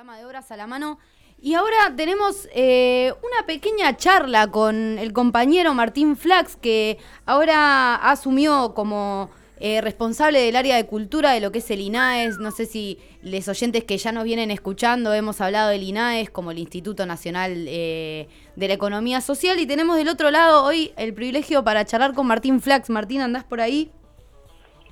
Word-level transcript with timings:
de 0.00 0.24
Horas 0.24 0.50
a 0.50 0.56
la 0.56 0.66
Mano. 0.66 0.98
Y 1.42 1.52
ahora 1.54 1.94
tenemos 1.94 2.48
eh, 2.54 3.12
una 3.22 3.46
pequeña 3.46 3.98
charla 3.98 4.50
con 4.50 4.98
el 4.98 5.12
compañero 5.12 5.74
Martín 5.74 6.16
Flax, 6.16 6.56
que 6.56 6.96
ahora 7.26 7.96
asumió 7.96 8.72
como 8.72 9.28
eh, 9.58 9.82
responsable 9.82 10.40
del 10.40 10.56
área 10.56 10.76
de 10.76 10.86
cultura 10.86 11.32
de 11.32 11.40
lo 11.40 11.52
que 11.52 11.58
es 11.58 11.70
el 11.70 11.80
INAES. 11.80 12.38
No 12.38 12.50
sé 12.50 12.64
si 12.64 12.98
les 13.20 13.46
oyentes 13.46 13.84
que 13.84 13.98
ya 13.98 14.10
nos 14.10 14.24
vienen 14.24 14.50
escuchando 14.50 15.12
hemos 15.12 15.42
hablado 15.42 15.68
del 15.68 15.82
INAES 15.82 16.30
como 16.30 16.50
el 16.50 16.58
Instituto 16.58 17.04
Nacional 17.04 17.66
eh, 17.68 18.26
de 18.56 18.68
la 18.68 18.74
Economía 18.74 19.20
Social. 19.20 19.60
Y 19.60 19.66
tenemos 19.66 19.98
del 19.98 20.08
otro 20.08 20.30
lado 20.30 20.64
hoy 20.64 20.92
el 20.96 21.12
privilegio 21.12 21.62
para 21.62 21.84
charlar 21.84 22.14
con 22.14 22.26
Martín 22.26 22.62
Flax. 22.62 22.88
Martín, 22.88 23.20
¿andás 23.20 23.44
por 23.44 23.60
ahí? 23.60 23.92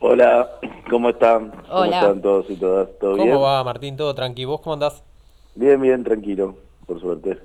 Hola, 0.00 0.48
¿cómo 0.88 1.08
están? 1.08 1.50
¿Cómo 1.68 1.84
están 1.84 2.22
todos 2.22 2.48
y 2.48 2.54
todas? 2.54 2.88
¿Todo 3.00 3.14
bien? 3.14 3.30
¿Cómo 3.30 3.40
va, 3.40 3.64
Martín? 3.64 3.96
¿Todo 3.96 4.14
tranquilo? 4.14 4.50
¿Vos 4.50 4.60
cómo 4.60 4.74
andás? 4.74 5.02
Bien, 5.56 5.80
bien, 5.80 6.04
tranquilo, 6.04 6.54
por 6.86 7.00
suerte. 7.00 7.38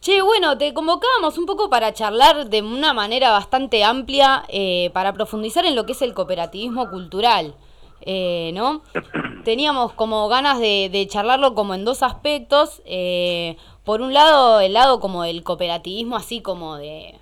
Che, 0.00 0.20
bueno, 0.20 0.58
te 0.58 0.74
convocábamos 0.74 1.38
un 1.38 1.46
poco 1.46 1.70
para 1.70 1.92
charlar 1.92 2.50
de 2.50 2.60
una 2.60 2.92
manera 2.92 3.30
bastante 3.30 3.84
amplia, 3.84 4.42
eh, 4.48 4.90
para 4.92 5.12
profundizar 5.12 5.64
en 5.64 5.76
lo 5.76 5.86
que 5.86 5.92
es 5.92 6.02
el 6.02 6.12
cooperativismo 6.12 6.90
cultural, 6.90 7.54
eh, 8.00 8.50
¿no? 8.52 8.82
Teníamos 9.44 9.92
como 9.92 10.26
ganas 10.26 10.58
de, 10.58 11.06
charlarlo 11.08 11.54
como 11.54 11.74
en 11.74 11.84
dos 11.84 12.02
aspectos. 12.02 12.82
Eh, 12.84 13.56
por 13.84 14.00
un 14.00 14.12
lado, 14.12 14.58
el 14.58 14.72
lado 14.72 14.98
como 14.98 15.22
del 15.22 15.44
cooperativismo, 15.44 16.16
así 16.16 16.40
como 16.42 16.76
de 16.76 17.14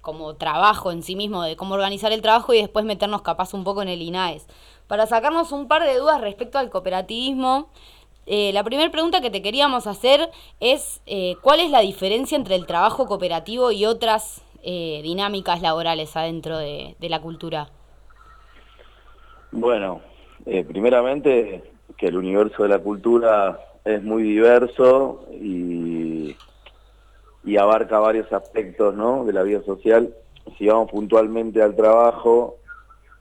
como 0.00 0.34
trabajo 0.34 0.92
en 0.92 1.02
sí 1.02 1.16
mismo, 1.16 1.42
de 1.42 1.56
cómo 1.56 1.74
organizar 1.74 2.12
el 2.12 2.22
trabajo 2.22 2.54
y 2.54 2.60
después 2.60 2.84
meternos 2.84 3.22
capaz 3.22 3.54
un 3.54 3.64
poco 3.64 3.82
en 3.82 3.88
el 3.88 4.02
INAES. 4.02 4.46
Para 4.86 5.06
sacarnos 5.06 5.52
un 5.52 5.68
par 5.68 5.84
de 5.84 5.98
dudas 5.98 6.20
respecto 6.20 6.58
al 6.58 6.70
cooperativismo, 6.70 7.68
eh, 8.26 8.52
la 8.52 8.62
primera 8.64 8.90
pregunta 8.90 9.20
que 9.20 9.30
te 9.30 9.42
queríamos 9.42 9.86
hacer 9.86 10.30
es 10.60 11.00
eh, 11.06 11.36
¿cuál 11.42 11.60
es 11.60 11.70
la 11.70 11.80
diferencia 11.80 12.36
entre 12.36 12.54
el 12.54 12.66
trabajo 12.66 13.06
cooperativo 13.06 13.72
y 13.72 13.86
otras 13.86 14.44
eh, 14.62 15.00
dinámicas 15.02 15.62
laborales 15.62 16.16
adentro 16.16 16.58
de, 16.58 16.96
de, 16.98 17.08
la 17.08 17.20
cultura? 17.20 17.70
Bueno, 19.52 20.00
primeramente 20.44 21.64
que 21.96 22.06
el 22.06 22.16
universo 22.16 22.62
de 22.62 22.68
la 22.68 22.78
cultura 22.78 23.58
es 23.84 24.02
muy 24.02 24.22
diverso 24.22 25.24
y 25.32 26.36
y 27.44 27.56
abarca 27.56 27.98
varios 27.98 28.32
aspectos 28.32 28.94
¿no? 28.94 29.24
de 29.24 29.32
la 29.32 29.42
vida 29.42 29.62
social. 29.62 30.14
Si 30.58 30.66
vamos 30.66 30.90
puntualmente 30.90 31.62
al 31.62 31.74
trabajo, 31.74 32.58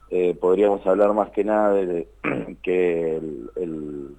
eh, 0.10 0.36
podríamos 0.40 0.86
hablar 0.86 1.14
más 1.14 1.30
que 1.30 1.44
nada 1.44 1.74
de, 1.74 2.08
que 2.64 3.18
el, 3.18 3.50
el, 3.56 4.16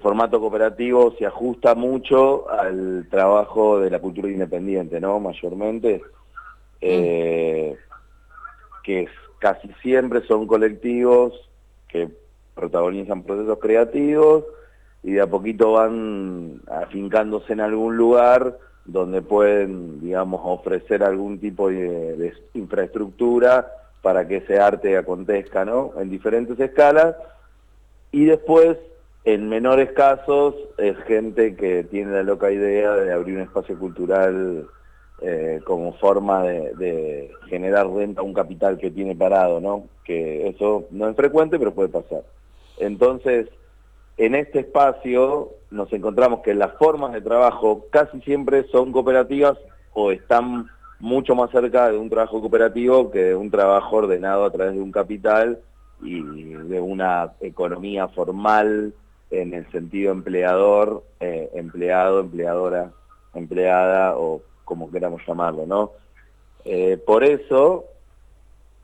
formato 0.00 0.38
cooperativo 0.38 1.14
se 1.18 1.24
ajusta 1.24 1.74
mucho 1.74 2.50
al 2.50 3.08
trabajo 3.10 3.80
de 3.80 3.88
la 3.88 3.98
cultura 3.98 4.28
independiente, 4.28 5.00
¿no? 5.00 5.18
Mayormente, 5.20 6.02
eh, 6.82 7.74
que 8.84 9.08
casi 9.38 9.68
siempre 9.82 10.20
son 10.26 10.46
colectivos 10.46 11.32
que 11.88 12.10
protagonizan 12.54 13.22
procesos 13.22 13.58
creativos 13.58 14.44
y 15.02 15.12
de 15.12 15.22
a 15.22 15.26
poquito 15.26 15.72
van 15.72 16.60
afincándose 16.68 17.54
en 17.54 17.60
algún 17.60 17.96
lugar 17.96 18.58
donde 18.86 19.22
pueden, 19.22 20.00
digamos, 20.00 20.40
ofrecer 20.44 21.02
algún 21.02 21.38
tipo 21.38 21.68
de, 21.68 22.32
infraestructura 22.54 23.72
para 24.02 24.26
que 24.28 24.36
ese 24.36 24.58
arte 24.58 24.96
acontezca, 24.96 25.64
¿no? 25.64 25.92
En 25.98 26.08
diferentes 26.10 26.58
escalas. 26.60 27.16
Y 28.12 28.24
después, 28.24 28.78
en 29.24 29.48
menores 29.48 29.90
casos, 29.92 30.54
es 30.78 30.96
gente 31.04 31.56
que 31.56 31.84
tiene 31.84 32.12
la 32.12 32.22
loca 32.22 32.50
idea 32.50 32.92
de 32.94 33.12
abrir 33.12 33.36
un 33.36 33.42
espacio 33.42 33.78
cultural 33.78 34.68
eh, 35.20 35.60
como 35.64 35.94
forma 35.94 36.44
de, 36.44 36.74
de, 36.74 37.30
generar 37.48 37.88
renta 37.88 38.20
a 38.20 38.24
un 38.24 38.34
capital 38.34 38.78
que 38.78 38.90
tiene 38.90 39.16
parado, 39.16 39.60
¿no? 39.60 39.84
Que 40.04 40.46
eso 40.48 40.86
no 40.90 41.08
es 41.08 41.16
frecuente, 41.16 41.58
pero 41.58 41.74
puede 41.74 41.88
pasar. 41.88 42.22
Entonces, 42.78 43.48
en 44.16 44.34
este 44.34 44.60
espacio 44.60 45.50
nos 45.70 45.92
encontramos 45.92 46.40
que 46.40 46.54
las 46.54 46.72
formas 46.74 47.12
de 47.12 47.20
trabajo 47.20 47.86
casi 47.90 48.20
siempre 48.22 48.66
son 48.68 48.92
cooperativas 48.92 49.58
o 49.92 50.10
están 50.10 50.68
mucho 50.98 51.34
más 51.34 51.50
cerca 51.50 51.90
de 51.90 51.98
un 51.98 52.08
trabajo 52.08 52.40
cooperativo 52.40 53.10
que 53.10 53.24
de 53.24 53.34
un 53.34 53.50
trabajo 53.50 53.96
ordenado 53.96 54.44
a 54.44 54.50
través 54.50 54.74
de 54.74 54.80
un 54.80 54.92
capital 54.92 55.60
y 56.02 56.22
de 56.22 56.80
una 56.80 57.32
economía 57.40 58.08
formal 58.08 58.94
en 59.30 59.54
el 59.54 59.70
sentido 59.70 60.12
empleador, 60.12 61.02
eh, 61.20 61.50
empleado, 61.54 62.20
empleadora, 62.20 62.92
empleada 63.34 64.16
o 64.16 64.42
como 64.64 64.90
queramos 64.90 65.22
llamarlo. 65.26 65.92
Eh, 66.64 66.96
por 67.04 67.24
eso 67.24 67.84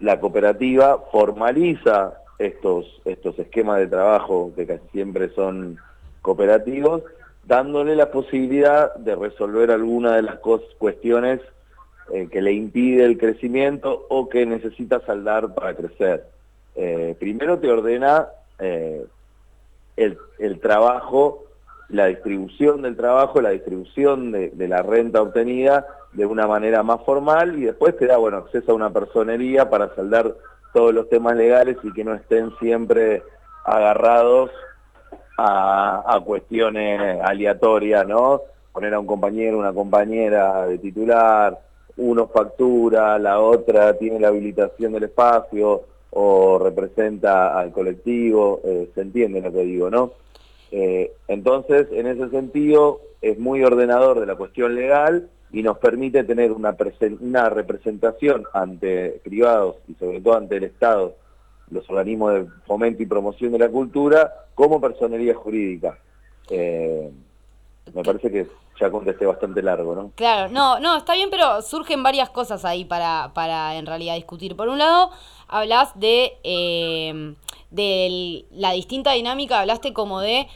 la 0.01 0.21
cooperativa 0.21 0.99
formaliza 1.11 2.22
estos, 2.47 3.01
estos 3.05 3.39
esquemas 3.39 3.79
de 3.79 3.87
trabajo 3.87 4.53
que 4.55 4.67
casi 4.67 4.87
siempre 4.93 5.29
son 5.31 5.79
cooperativos, 6.21 7.03
dándole 7.45 7.97
la 7.97 8.11
posibilidad 8.11 8.95
de 8.97 9.15
resolver 9.17 9.71
alguna 9.71 10.17
de 10.17 10.23
las 10.23 10.39
cuestiones 10.79 11.41
eh, 12.13 12.29
que 12.31 12.43
le 12.43 12.53
impide 12.53 13.05
el 13.05 13.19
crecimiento 13.19 14.07
o 14.09 14.29
que 14.29 14.47
necesita 14.47 15.01
saldar 15.01 15.55
para 15.55 15.75
crecer. 15.75 16.27
Eh, 16.75 17.17
primero 17.19 17.59
te 17.59 17.71
ordena 17.71 18.29
eh, 18.59 19.05
el, 19.97 20.61
trabajo, 20.61 21.45
la 21.89 22.07
distribución 22.07 22.83
del 22.83 22.97
trabajo, 22.97 23.41
la 23.41 23.51
distribución 23.51 24.33
de, 24.33 24.51
de, 24.51 24.69
la 24.69 24.83
renta 24.83 25.23
obtenida 25.23 25.87
de 26.13 26.27
una 26.27 26.47
manera 26.47 26.83
más 26.83 27.03
formal 27.05 27.59
y 27.59 27.65
después 27.65 27.97
te 27.97 28.07
da 28.07 28.17
bueno, 28.17 28.39
acceso 28.39 28.73
a 28.73 28.75
una 28.75 28.91
personería 28.91 29.71
para 29.71 29.95
saldar 29.95 30.35
todos 30.73 30.95
los 30.95 31.09
temas 31.09 31.37
legales 31.37 31.77
y 31.83 31.93
que 31.93 32.05
no 32.05 32.15
estén 32.15 32.51
siempre 32.59 33.23
agarrados 33.65 34.51
a, 35.39 36.21
cuestiones 36.25 37.21
aleatorias, 37.23 38.07
¿no? 38.07 38.43
Poner 38.73 38.95
a 38.95 39.01
un 39.01 39.07
compañero, 39.07 39.59
una 39.59 39.73
compañera 39.73 40.67
de 40.67 40.79
titular, 40.79 41.59
uno 41.97 42.29
factura, 42.29 43.19
la 43.19 43.41
otra 43.41 43.99
tiene 43.99 44.21
la 44.21 44.29
habilitación 44.29 44.93
del 44.93 45.05
espacio 45.05 45.83
o 46.11 46.59
representa 46.59 47.59
al 47.59 47.73
colectivo, 47.73 48.61
eh, 48.65 48.91
se 48.95 49.01
entiende 49.01 49.41
lo 49.41 49.53
que 49.53 49.65
digo, 49.65 49.91
¿no? 49.91 50.13
Eh, 50.71 51.13
entonces, 51.29 51.89
en 51.93 52.07
ese 52.07 52.29
sentido, 52.31 53.01
es 53.21 53.39
muy 53.39 53.63
ordenador 53.63 54.21
de 54.21 54.27
la 54.27 54.37
cuestión 54.37 54.75
legal 54.75 55.29
y 55.53 55.63
nos 55.63 55.79
permite 55.79 56.25
tener 56.25 56.51
una, 56.51 56.75
una 57.21 57.51
representación 57.51 58.45
ante 58.55 59.21
privados 59.23 59.77
y 59.87 59.95
sobre 59.95 60.21
todo 60.21 60.37
ante 60.37 60.57
el 60.57 60.65
Estado, 60.65 61.15
los 61.71 61.89
organismos 61.89 62.35
de 62.35 62.47
fomento 62.67 63.03
y 63.03 63.07
promoción 63.07 63.53
de 63.53 63.59
la 63.59 63.69
cultura, 63.69 64.33
como 64.55 64.81
personería 64.81 65.35
jurídica. 65.35 65.99
Eh, 66.51 67.11
me 67.95 68.03
parece 68.03 68.31
que 68.31 68.47
ya 68.81 68.91
contesté 68.91 69.27
bastante 69.27 69.63
largo, 69.63 69.95
¿no? 69.95 70.11
Claro, 70.15 70.51
no, 70.51 70.81
no, 70.81 70.97
está 70.97 71.15
bien, 71.15 71.29
pero 71.31 71.61
surgen 71.63 72.03
varias 72.03 72.31
cosas 72.31 72.65
ahí 72.65 72.85
para, 72.85 73.33
para 73.35 73.77
en 73.77 73.87
realidad 73.87 74.15
discutir. 74.15 74.57
Por 74.57 74.69
un 74.69 74.79
lado, 74.79 75.11
hablas 75.49 75.99
de, 75.99 76.33
eh, 76.45 77.35
de 77.71 78.45
la 78.51 78.73
distinta 78.73 79.13
dinámica, 79.13 79.61
hablaste 79.61 79.93
como 79.93 80.21
de 80.21 80.49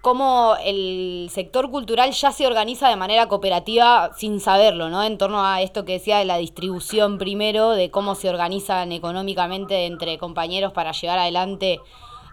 cómo 0.00 0.56
el 0.64 1.28
sector 1.32 1.70
cultural 1.70 2.10
ya 2.12 2.32
se 2.32 2.46
organiza 2.46 2.88
de 2.88 2.96
manera 2.96 3.28
cooperativa 3.28 4.10
sin 4.16 4.40
saberlo, 4.40 4.88
¿no? 4.88 5.02
En 5.02 5.18
torno 5.18 5.44
a 5.44 5.62
esto 5.62 5.84
que 5.84 5.92
decía 5.92 6.18
de 6.18 6.24
la 6.24 6.36
distribución 6.36 7.18
primero, 7.18 7.70
de 7.70 7.90
cómo 7.90 8.14
se 8.14 8.28
organizan 8.28 8.92
económicamente 8.92 9.86
entre 9.86 10.18
compañeros 10.18 10.72
para 10.72 10.92
llevar 10.92 11.18
adelante 11.18 11.80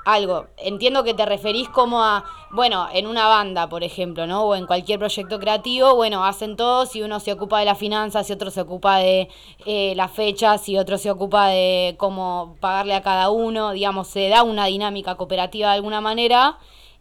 algo. 0.06 0.46
Entiendo 0.58 1.04
que 1.04 1.16
te 1.16 1.26
referís 1.26 1.68
como 1.70 2.04
a, 2.04 2.24
bueno, 2.52 2.88
en 2.94 3.08
una 3.08 3.28
banda, 3.28 3.68
por 3.68 3.84
ejemplo, 3.84 4.28
¿no? 4.28 4.44
O 4.44 4.56
en 4.56 4.68
cualquier 4.68 5.00
proyecto 5.00 5.40
creativo, 5.40 5.96
bueno, 5.96 6.24
hacen 6.24 6.56
todos 6.56 6.96
y 6.96 7.02
uno 7.02 7.20
se 7.20 7.34
ocupa 7.34 7.60
de 7.60 7.66
las 7.66 7.78
finanzas 7.78 8.30
y 8.30 8.34
otro 8.34 8.52
se 8.52 8.62
ocupa 8.62 8.98
de 8.98 9.30
eh, 9.66 9.94
las 9.96 10.12
fechas 10.12 10.70
y 10.70 10.78
otro 10.78 10.98
se 10.98 11.10
ocupa 11.10 11.48
de 11.48 11.96
cómo 11.98 12.56
pagarle 12.60 12.94
a 12.94 13.02
cada 13.02 13.30
uno, 13.30 13.72
digamos, 13.72 14.08
se 14.08 14.30
da 14.30 14.44
una 14.44 14.68
dinámica 14.68 15.16
cooperativa 15.16 15.70
de 15.70 15.76
alguna 15.76 16.02
manera 16.02 16.60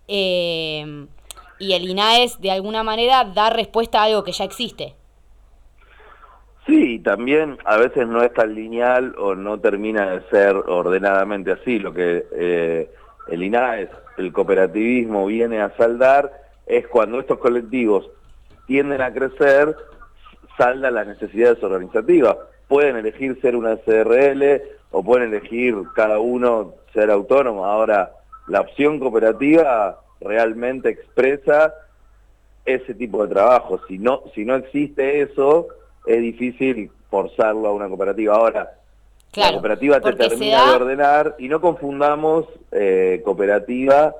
eh, 0.08 1.06
y 1.58 1.72
el 1.72 1.88
INAES 1.88 2.40
de 2.40 2.50
alguna 2.50 2.82
manera 2.82 3.24
da 3.24 3.50
respuesta 3.50 4.00
a 4.00 4.04
algo 4.04 4.24
que 4.24 4.32
ya 4.32 4.44
existe. 4.44 4.94
Sí, 6.66 6.98
también 6.98 7.58
a 7.64 7.76
veces 7.76 8.08
no 8.08 8.22
es 8.22 8.32
tan 8.32 8.54
lineal 8.54 9.14
o 9.18 9.34
no 9.34 9.60
termina 9.60 10.10
de 10.10 10.22
ser 10.30 10.56
ordenadamente 10.56 11.52
así. 11.52 11.78
Lo 11.78 11.92
que 11.92 12.26
eh, 12.32 12.90
el 13.28 13.42
INAES, 13.42 13.90
el 14.16 14.32
cooperativismo, 14.32 15.26
viene 15.26 15.60
a 15.60 15.76
saldar 15.76 16.32
es 16.66 16.86
cuando 16.88 17.20
estos 17.20 17.38
colectivos 17.38 18.08
tienden 18.66 19.02
a 19.02 19.12
crecer, 19.12 19.76
salda 20.56 20.90
las 20.90 21.06
necesidades 21.06 21.62
organizativas. 21.62 22.36
Pueden 22.66 22.96
elegir 22.96 23.38
ser 23.42 23.56
una 23.56 23.76
SRL 23.76 24.62
o 24.90 25.02
pueden 25.04 25.28
elegir 25.34 25.74
cada 25.94 26.18
uno 26.18 26.72
ser 26.94 27.10
autónomo. 27.10 27.66
Ahora, 27.66 28.12
la 28.48 28.60
opción 28.60 28.98
cooperativa 28.98 30.00
realmente 30.20 30.90
expresa 30.90 31.74
ese 32.64 32.94
tipo 32.94 33.26
de 33.26 33.34
trabajo. 33.34 33.80
Si 33.88 33.98
no, 33.98 34.22
si 34.34 34.44
no 34.44 34.56
existe 34.56 35.20
eso, 35.22 35.68
es 36.06 36.20
difícil 36.20 36.90
forzarlo 37.10 37.68
a 37.68 37.72
una 37.72 37.88
cooperativa. 37.88 38.34
Ahora, 38.34 38.72
la 39.34 39.52
cooperativa 39.52 40.00
te 40.00 40.12
termina 40.12 40.66
de 40.66 40.76
ordenar 40.76 41.36
y 41.38 41.48
no 41.48 41.60
confundamos 41.60 42.46
eh, 42.70 43.20
cooperativa 43.24 44.14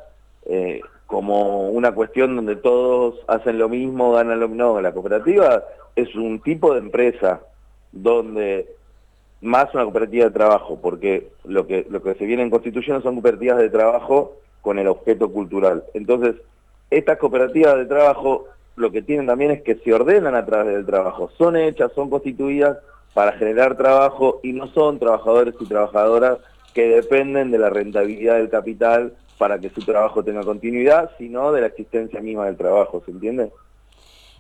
eh, 0.46 0.80
como 1.06 1.68
una 1.68 1.92
cuestión 1.92 2.36
donde 2.36 2.56
todos 2.56 3.20
hacen 3.28 3.58
lo 3.58 3.68
mismo, 3.68 4.12
ganan 4.12 4.40
lo 4.40 4.48
mismo. 4.48 4.64
No, 4.64 4.80
la 4.80 4.92
cooperativa 4.92 5.64
es 5.94 6.14
un 6.14 6.40
tipo 6.40 6.72
de 6.72 6.80
empresa 6.80 7.40
donde 7.92 8.68
más 9.44 9.72
una 9.74 9.84
cooperativa 9.84 10.24
de 10.24 10.30
trabajo, 10.30 10.78
porque 10.80 11.28
lo 11.44 11.66
que, 11.66 11.86
lo 11.90 12.02
que 12.02 12.14
se 12.14 12.24
viene 12.24 12.48
constituyendo 12.48 13.02
son 13.02 13.14
cooperativas 13.14 13.58
de 13.58 13.70
trabajo 13.70 14.36
con 14.62 14.78
el 14.78 14.88
objeto 14.88 15.30
cultural. 15.30 15.84
Entonces, 15.92 16.36
estas 16.90 17.18
cooperativas 17.18 17.76
de 17.76 17.86
trabajo 17.86 18.46
lo 18.76 18.90
que 18.90 19.02
tienen 19.02 19.26
también 19.26 19.50
es 19.50 19.62
que 19.62 19.76
se 19.76 19.92
ordenan 19.92 20.34
a 20.34 20.44
través 20.44 20.74
del 20.74 20.86
trabajo. 20.86 21.30
Son 21.36 21.56
hechas, 21.56 21.92
son 21.94 22.10
constituidas 22.10 22.78
para 23.12 23.32
generar 23.32 23.76
trabajo 23.76 24.40
y 24.42 24.52
no 24.52 24.66
son 24.68 24.98
trabajadores 24.98 25.54
y 25.60 25.66
trabajadoras 25.66 26.38
que 26.72 26.88
dependen 26.88 27.50
de 27.50 27.58
la 27.58 27.70
rentabilidad 27.70 28.36
del 28.36 28.50
capital 28.50 29.12
para 29.38 29.58
que 29.58 29.70
su 29.70 29.82
trabajo 29.82 30.24
tenga 30.24 30.42
continuidad, 30.42 31.10
sino 31.18 31.52
de 31.52 31.60
la 31.60 31.66
existencia 31.68 32.20
misma 32.20 32.46
del 32.46 32.56
trabajo, 32.56 33.02
¿se 33.04 33.12
entiende? 33.12 33.52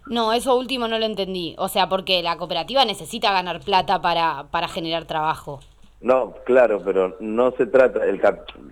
No, 0.06 0.32
eso 0.32 0.56
último 0.56 0.88
no 0.88 0.98
lo 0.98 1.06
entendí. 1.06 1.54
O 1.58 1.68
sea, 1.68 1.88
porque 1.88 2.22
la 2.22 2.36
cooperativa 2.36 2.84
necesita 2.84 3.32
ganar 3.32 3.60
plata 3.60 4.00
para, 4.00 4.44
para 4.50 4.68
generar 4.68 5.06
trabajo. 5.06 5.60
No, 6.00 6.34
claro, 6.44 6.82
pero 6.84 7.16
no 7.20 7.52
se 7.52 7.64
trata, 7.64 8.04
el 8.04 8.20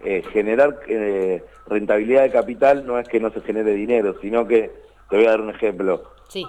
eh, 0.05 0.23
generar 0.33 0.81
eh, 0.87 1.43
rentabilidad 1.67 2.25
de 2.25 2.31
capital 2.31 2.87
no 2.87 2.99
es 2.99 3.09
que 3.09 3.21
no 3.21 3.31
se 3.31 3.41
genere 3.41 3.73
dinero, 3.73 4.17
sino 4.21 4.47
que, 4.47 4.71
te 5.09 5.17
voy 5.17 5.25
a 5.25 5.31
dar 5.31 5.41
un 5.41 5.49
ejemplo. 5.49 6.03
Sí. 6.29 6.47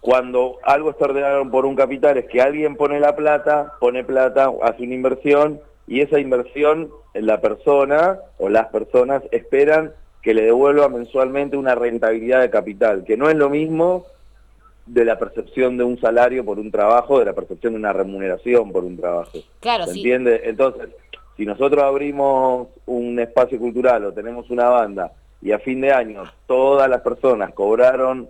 Cuando 0.00 0.58
algo 0.62 0.90
está 0.90 1.06
ordenado 1.06 1.50
por 1.50 1.64
un 1.64 1.74
capital 1.74 2.18
es 2.18 2.26
que 2.26 2.42
alguien 2.42 2.76
pone 2.76 3.00
la 3.00 3.16
plata, 3.16 3.72
pone 3.80 4.04
plata, 4.04 4.52
hace 4.62 4.82
una 4.82 4.94
inversión 4.94 5.60
y 5.86 6.00
esa 6.00 6.18
inversión 6.18 6.90
la 7.14 7.40
persona 7.40 8.18
o 8.38 8.50
las 8.50 8.66
personas 8.66 9.22
esperan 9.32 9.94
que 10.20 10.34
le 10.34 10.42
devuelva 10.42 10.88
mensualmente 10.88 11.56
una 11.56 11.74
rentabilidad 11.74 12.40
de 12.40 12.50
capital, 12.50 13.04
que 13.04 13.16
no 13.16 13.30
es 13.30 13.36
lo 13.36 13.48
mismo 13.48 14.04
de 14.86 15.04
la 15.04 15.18
percepción 15.18 15.76
de 15.76 15.84
un 15.84 16.00
salario 16.00 16.44
por 16.44 16.58
un 16.58 16.70
trabajo, 16.70 17.18
de 17.18 17.24
la 17.24 17.32
percepción 17.32 17.72
de 17.72 17.80
una 17.80 17.92
remuneración 17.92 18.70
por 18.72 18.84
un 18.84 18.96
trabajo. 18.96 19.38
Claro, 19.60 19.84
¿Se 19.86 19.96
entiende? 19.96 20.42
Entonces, 20.44 20.88
si 21.36 21.44
nosotros 21.44 21.82
abrimos 21.82 22.68
un 22.86 23.18
espacio 23.18 23.58
cultural 23.58 24.04
o 24.04 24.12
tenemos 24.12 24.48
una 24.48 24.68
banda 24.68 25.12
y 25.42 25.52
a 25.52 25.58
fin 25.58 25.80
de 25.80 25.92
año 25.92 26.22
todas 26.46 26.88
las 26.88 27.02
personas 27.02 27.52
cobraron 27.52 28.28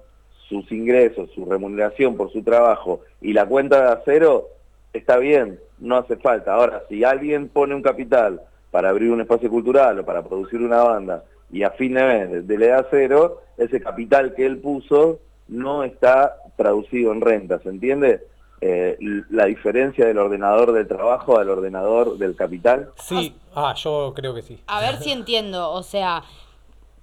sus 0.49 0.71
ingresos, 0.73 1.31
su 1.35 1.45
remuneración 1.45 2.17
por 2.17 2.33
su 2.33 2.43
trabajo 2.43 3.01
y 3.21 3.33
la 3.33 3.47
cuenta 3.47 3.83
de 3.83 3.93
acero, 3.93 4.49
está 4.93 5.19
bien, 5.19 5.61
no 5.79 5.97
hace 5.99 6.17
falta. 6.17 6.55
Ahora, 6.55 6.83
si 6.89 7.05
alguien 7.05 7.49
pone 7.49 7.75
un 7.75 7.83
capital 7.83 8.41
para 8.71 8.89
abrir 8.89 9.11
un 9.11 9.21
espacio 9.21 9.51
cultural 9.51 9.99
o 9.99 10.05
para 10.05 10.23
producir 10.23 10.61
una 10.61 10.83
banda 10.83 11.25
y 11.51 11.63
a 11.63 11.71
fin 11.71 11.95
de 11.95 12.03
mes 12.03 12.45
le 12.47 12.67
da 12.67 12.87
cero, 12.91 13.43
ese 13.57 13.81
capital 13.81 14.35
que 14.35 14.47
él 14.47 14.59
puso 14.59 15.21
no 15.49 15.85
está 15.85 16.37
traducido 16.57 17.13
en 17.13 17.21
renta, 17.21 17.59
¿se 17.61 17.69
entiende? 17.69 18.27
Eh, 18.61 18.97
la 19.31 19.45
diferencia 19.45 20.07
del 20.07 20.19
ordenador 20.19 20.73
del 20.73 20.89
trabajo 20.89 21.39
al 21.39 21.51
ordenador 21.51 22.17
del 22.17 22.35
capital. 22.35 22.91
Sí, 22.97 23.35
ah, 23.55 23.75
yo 23.77 24.13
creo 24.17 24.35
que 24.35 24.43
sí. 24.43 24.59
A 24.67 24.81
ver 24.81 24.97
si 24.97 25.13
entiendo, 25.13 25.71
o 25.73 25.83
sea, 25.83 26.23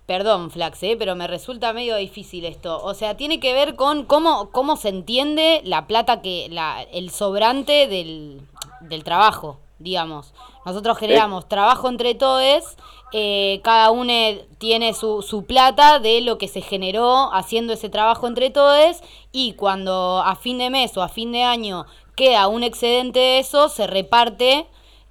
perdón 0.07 0.49
Flax, 0.49 0.81
¿eh? 0.83 0.95
pero 0.97 1.15
me 1.15 1.27
resulta 1.27 1.71
medio 1.71 1.95
difícil 1.95 2.45
esto. 2.45 2.83
O 2.83 2.93
sea, 2.95 3.15
tiene 3.17 3.39
que 3.39 3.53
ver 3.53 3.75
con 3.75 4.05
cómo, 4.05 4.49
cómo 4.49 4.75
se 4.75 4.89
entiende 4.89 5.61
la 5.63 5.85
plata 5.85 6.21
que, 6.21 6.47
la, 6.49 6.81
el 6.91 7.11
sobrante 7.11 7.87
del, 7.87 8.41
del 8.81 9.03
trabajo 9.03 9.59
digamos. 9.83 10.33
Nosotros 10.65 10.97
generamos 10.97 11.47
trabajo 11.47 11.89
entre 11.89 12.15
todos, 12.15 12.77
eh, 13.15 13.61
cada 13.63 13.91
uno 13.91 14.11
tiene 14.57 14.93
su, 14.93 15.21
su, 15.21 15.45
plata 15.45 15.99
de 15.99 16.21
lo 16.21 16.39
que 16.39 16.47
se 16.47 16.61
generó 16.61 17.31
haciendo 17.31 17.73
ese 17.73 17.87
trabajo 17.87 18.25
entre 18.27 18.49
todos 18.49 19.01
y 19.31 19.53
cuando 19.53 20.23
a 20.25 20.35
fin 20.35 20.57
de 20.57 20.71
mes 20.71 20.97
o 20.97 21.03
a 21.03 21.09
fin 21.09 21.31
de 21.31 21.43
año 21.43 21.85
queda 22.15 22.47
un 22.47 22.63
excedente 22.63 23.19
de 23.19 23.39
eso, 23.39 23.69
se 23.69 23.85
reparte 23.85 24.65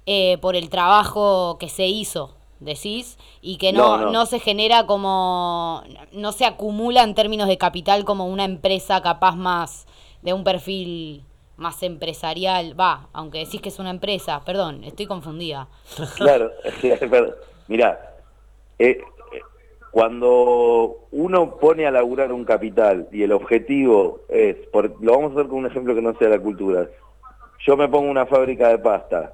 eh, 0.05 0.37
por 0.41 0.57
el 0.57 0.69
trabajo 0.69 1.57
que 1.59 1.69
se 1.69 1.87
hizo, 1.87 2.35
decís, 2.59 3.17
y 3.41 3.55
que 3.55 3.71
no, 3.71 4.11
no 4.11 4.25
se 4.25 4.39
genera 4.39 4.85
como, 4.85 5.81
no 6.11 6.33
se 6.33 6.45
acumula 6.45 7.03
en 7.03 7.15
términos 7.15 7.47
de 7.47 7.57
capital 7.57 8.03
como 8.03 8.27
una 8.27 8.43
empresa 8.43 9.01
capaz 9.01 9.37
más 9.37 9.87
de 10.21 10.33
un 10.33 10.43
perfil 10.43 11.23
más 11.55 11.83
empresarial, 11.83 12.77
va, 12.77 13.07
aunque 13.13 13.39
decís 13.39 13.61
que 13.61 13.69
es 13.69 13.79
una 13.79 13.91
empresa, 13.91 14.41
perdón, 14.43 14.83
estoy 14.83 15.05
confundida. 15.05 15.69
Claro, 16.17 16.51
mira, 17.67 18.15
eh, 18.79 19.01
cuando 19.91 21.05
uno 21.11 21.57
pone 21.57 21.85
a 21.85 21.91
laburar 21.91 22.31
un 22.31 22.45
capital 22.45 23.07
y 23.11 23.21
el 23.23 23.31
objetivo 23.31 24.21
es, 24.27 24.55
por, 24.71 24.95
lo 25.01 25.11
vamos 25.11 25.31
a 25.31 25.33
hacer 25.35 25.49
con 25.49 25.59
un 25.59 25.67
ejemplo 25.67 25.93
que 25.93 26.01
no 26.01 26.17
sea 26.17 26.29
la 26.29 26.39
cultura, 26.39 26.87
yo 27.59 27.77
me 27.77 27.87
pongo 27.87 28.09
una 28.09 28.25
fábrica 28.25 28.69
de 28.69 28.79
pasta 28.79 29.33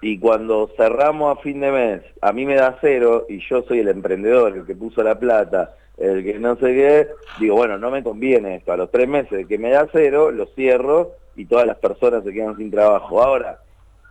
y 0.00 0.18
cuando 0.18 0.70
cerramos 0.76 1.36
a 1.36 1.42
fin 1.42 1.60
de 1.60 1.70
mes, 1.70 2.02
a 2.22 2.32
mí 2.32 2.46
me 2.46 2.54
da 2.54 2.78
cero 2.80 3.26
y 3.28 3.40
yo 3.46 3.62
soy 3.64 3.80
el 3.80 3.88
emprendedor, 3.88 4.56
el 4.56 4.64
que 4.64 4.74
puso 4.74 5.02
la 5.02 5.18
plata, 5.18 5.74
el 5.98 6.24
que 6.24 6.38
no 6.38 6.56
sé 6.56 6.74
qué, 6.74 7.08
digo, 7.38 7.56
bueno, 7.56 7.76
no 7.76 7.90
me 7.90 8.02
conviene 8.02 8.56
esto, 8.56 8.72
a 8.72 8.78
los 8.78 8.90
tres 8.90 9.08
meses 9.08 9.46
que 9.46 9.58
me 9.58 9.70
da 9.70 9.86
cero, 9.92 10.30
lo 10.30 10.46
cierro 10.46 11.12
y 11.34 11.44
todas 11.44 11.66
las 11.66 11.76
personas 11.76 12.24
se 12.24 12.32
quedan 12.32 12.56
sin 12.56 12.70
trabajo. 12.70 13.22
Ahora, 13.22 13.60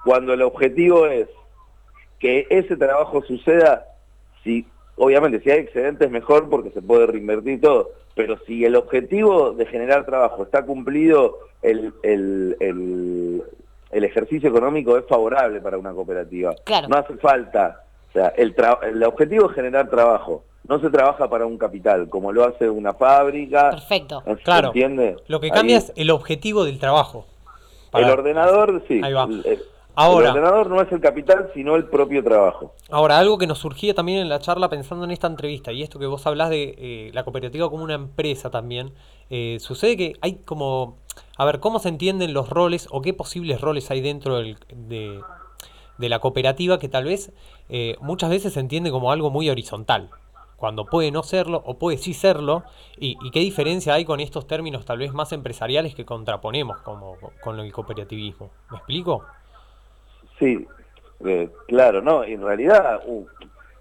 cuando 0.04 0.34
el 0.34 0.44
objetivo 0.44 1.08
es 1.08 1.28
que 2.20 2.48
ese 2.50 2.78
trabajo 2.78 3.24
suceda, 3.24 3.86
si 4.44 4.66
obviamente 4.96 5.40
si 5.42 5.52
hay 5.52 5.60
excedentes 5.60 6.10
mejor 6.10 6.50
porque 6.50 6.72
se 6.72 6.82
puede 6.82 7.08
reinvertir 7.08 7.62
todo, 7.62 7.92
pero 8.16 8.38
si 8.46 8.64
el 8.64 8.76
objetivo 8.76 9.52
de 9.52 9.66
generar 9.66 10.06
trabajo 10.06 10.44
está 10.44 10.66
cumplido, 10.66 11.40
el, 11.62 11.94
el, 12.04 12.56
el, 12.60 14.04
ejercicio 14.04 14.50
económico 14.50 14.98
es 14.98 15.06
favorable 15.06 15.60
para 15.62 15.78
una 15.78 15.92
cooperativa. 15.94 16.56
No 16.88 16.98
hace 16.98 17.16
falta, 17.18 17.84
o 18.10 18.14
sea, 18.14 18.30
el, 18.38 18.56
el 18.84 19.04
objetivo 19.04 19.50
es 19.50 19.56
generar 19.56 19.90
trabajo 19.90 20.44
no 20.68 20.80
se 20.80 20.90
trabaja 20.90 21.30
para 21.30 21.46
un 21.46 21.58
capital, 21.58 22.10
como 22.10 22.32
lo 22.32 22.44
hace 22.44 22.70
una 22.70 22.94
fábrica. 22.94 23.72
Perfecto. 23.72 24.24
claro. 24.44 24.68
entiende? 24.68 25.18
Lo 25.28 25.40
que 25.40 25.50
cambia 25.50 25.78
es 25.78 25.94
el 25.96 26.12
objetivo 26.12 26.66
del 26.66 26.80
trabajo. 26.80 27.26
El 27.94 28.06
ordenador, 28.06 28.84
sí. 28.88 29.00
Ahí 29.04 29.14
va. 29.14 29.28
Ahora, 29.96 30.30
el 30.30 30.38
ordenador 30.38 30.70
no 30.70 30.82
es 30.82 30.92
el 30.92 31.00
capital, 31.00 31.50
sino 31.54 31.76
el 31.76 31.86
propio 31.86 32.24
trabajo. 32.24 32.74
Ahora, 32.90 33.18
algo 33.18 33.38
que 33.38 33.48
nos 33.48 33.60
surgía 33.60 33.94
también 33.94 34.20
en 34.20 34.30
la 34.30 34.40
charla 34.40 34.70
pensando 34.70 35.06
en 35.06 35.12
esta 35.12 35.28
entrevista, 35.28 35.72
y 35.72 35.84
esto 35.84 36.00
que 36.00 36.06
vos 36.06 36.26
hablás 36.28 36.50
de 36.50 36.76
eh, 36.78 37.12
la 37.14 37.24
cooperativa 37.24 37.70
como 37.70 37.84
una 37.84 37.96
empresa 37.96 38.50
también, 38.50 38.94
eh, 39.30 39.58
sucede 39.60 39.96
que 39.96 40.14
hay 40.22 40.36
como, 40.46 40.98
a 41.38 41.46
ver, 41.46 41.60
¿cómo 41.60 41.80
se 41.80 41.90
entienden 41.90 42.34
los 42.34 42.50
roles 42.50 42.88
o 42.92 43.02
qué 43.02 43.14
posibles 43.14 43.62
roles 43.62 43.90
hay 43.90 44.02
dentro 44.02 44.38
de, 44.38 44.58
de, 44.70 46.10
la 46.10 46.20
cooperativa 46.20 46.78
que 46.78 46.90
tal 46.90 47.06
vez 47.06 47.32
eh, 47.70 47.96
muchas 48.02 48.30
veces 48.30 48.54
se 48.54 48.60
entiende 48.60 48.92
como 48.92 49.12
algo 49.12 49.30
muy 49.30 49.50
horizontal? 49.50 50.10
cuando 50.58 50.86
puede 50.86 51.12
no 51.12 51.22
serlo 51.22 51.62
o 51.66 51.78
puede 51.78 51.98
sí 51.98 52.14
serlo, 52.14 52.64
y, 52.98 53.18
qué 53.32 53.42
diferencia 53.42 53.94
hay 53.94 54.06
con 54.06 54.20
estos 54.20 54.48
términos 54.48 54.86
tal 54.86 55.00
vez 55.00 55.14
más 55.14 55.32
empresariales 55.34 55.96
que 55.96 56.06
contraponemos 56.06 56.78
como, 56.82 57.18
con 57.44 57.60
el 57.60 57.72
cooperativismo. 57.72 58.50
¿Me 58.72 58.78
explico? 58.78 59.26
Sí, 60.40 60.68
eh, 61.26 61.50
claro, 61.68 62.02
no, 62.02 62.24
en 62.24 62.42
realidad 62.42 63.02
uh, 63.06 63.26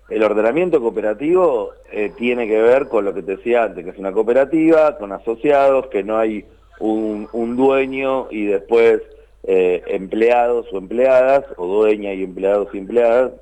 el 0.09 0.23
ordenamiento 0.23 0.81
cooperativo 0.81 1.73
eh, 1.91 2.13
tiene 2.17 2.47
que 2.47 2.61
ver 2.61 2.89
con 2.89 3.05
lo 3.05 3.13
que 3.13 3.23
te 3.23 3.37
decía 3.37 3.65
antes, 3.65 3.85
que 3.85 3.91
es 3.91 3.99
una 3.99 4.13
cooperativa 4.13 4.97
con 4.97 5.13
asociados, 5.13 5.89
que 5.89 6.05
no 6.05 6.19
hay 6.19 6.45
un, 6.79 7.57
dueño 7.57 8.29
y 8.31 8.47
después 8.47 9.03
eh, 9.45 9.83
empleados 9.87 10.67
o 10.73 10.79
empleadas, 10.79 11.45
o 11.57 11.67
dueña 11.67 12.13
y 12.13 12.23
empleados 12.23 12.69
y 12.73 12.79
empleadas, 12.79 13.33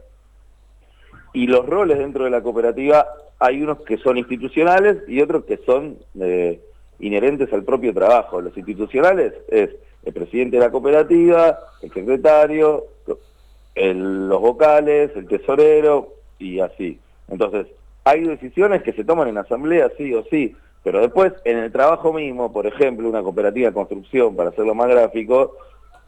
y 1.34 1.46
los 1.46 1.66
roles 1.66 1.98
dentro 1.98 2.24
de 2.24 2.30
la 2.30 2.42
cooperativa 2.42 3.06
hay 3.38 3.62
unos 3.62 3.80
que 3.80 3.98
son 3.98 4.18
institucionales 4.18 4.98
y 5.08 5.20
otros 5.20 5.44
que 5.44 5.58
son 5.58 5.98
inherentes 7.00 7.52
al 7.52 7.64
propio 7.64 7.92
trabajo. 7.92 8.40
Los 8.40 8.56
institucionales 8.56 9.32
es 9.48 9.70
el 10.04 10.12
presidente 10.12 10.56
de 10.56 10.64
la 10.64 10.70
cooperativa, 10.70 11.58
el 11.80 11.92
secretario, 11.92 12.86
los 13.74 14.40
vocales, 14.40 15.10
el 15.14 15.26
tesorero 15.26 16.14
y 16.38 16.60
así. 16.60 16.98
Entonces, 17.28 17.66
hay 18.04 18.24
decisiones 18.24 18.82
que 18.82 18.92
se 18.92 19.04
toman 19.04 19.28
en 19.28 19.38
asamblea 19.38 19.90
sí 19.96 20.12
o 20.12 20.24
sí, 20.24 20.56
pero 20.82 21.00
después 21.00 21.32
en 21.44 21.58
el 21.58 21.72
trabajo 21.72 22.12
mismo, 22.12 22.52
por 22.52 22.66
ejemplo, 22.66 23.08
una 23.08 23.22
cooperativa 23.22 23.68
de 23.68 23.74
construcción, 23.74 24.34
para 24.34 24.50
hacerlo 24.50 24.74
más 24.74 24.88
gráfico, 24.88 25.56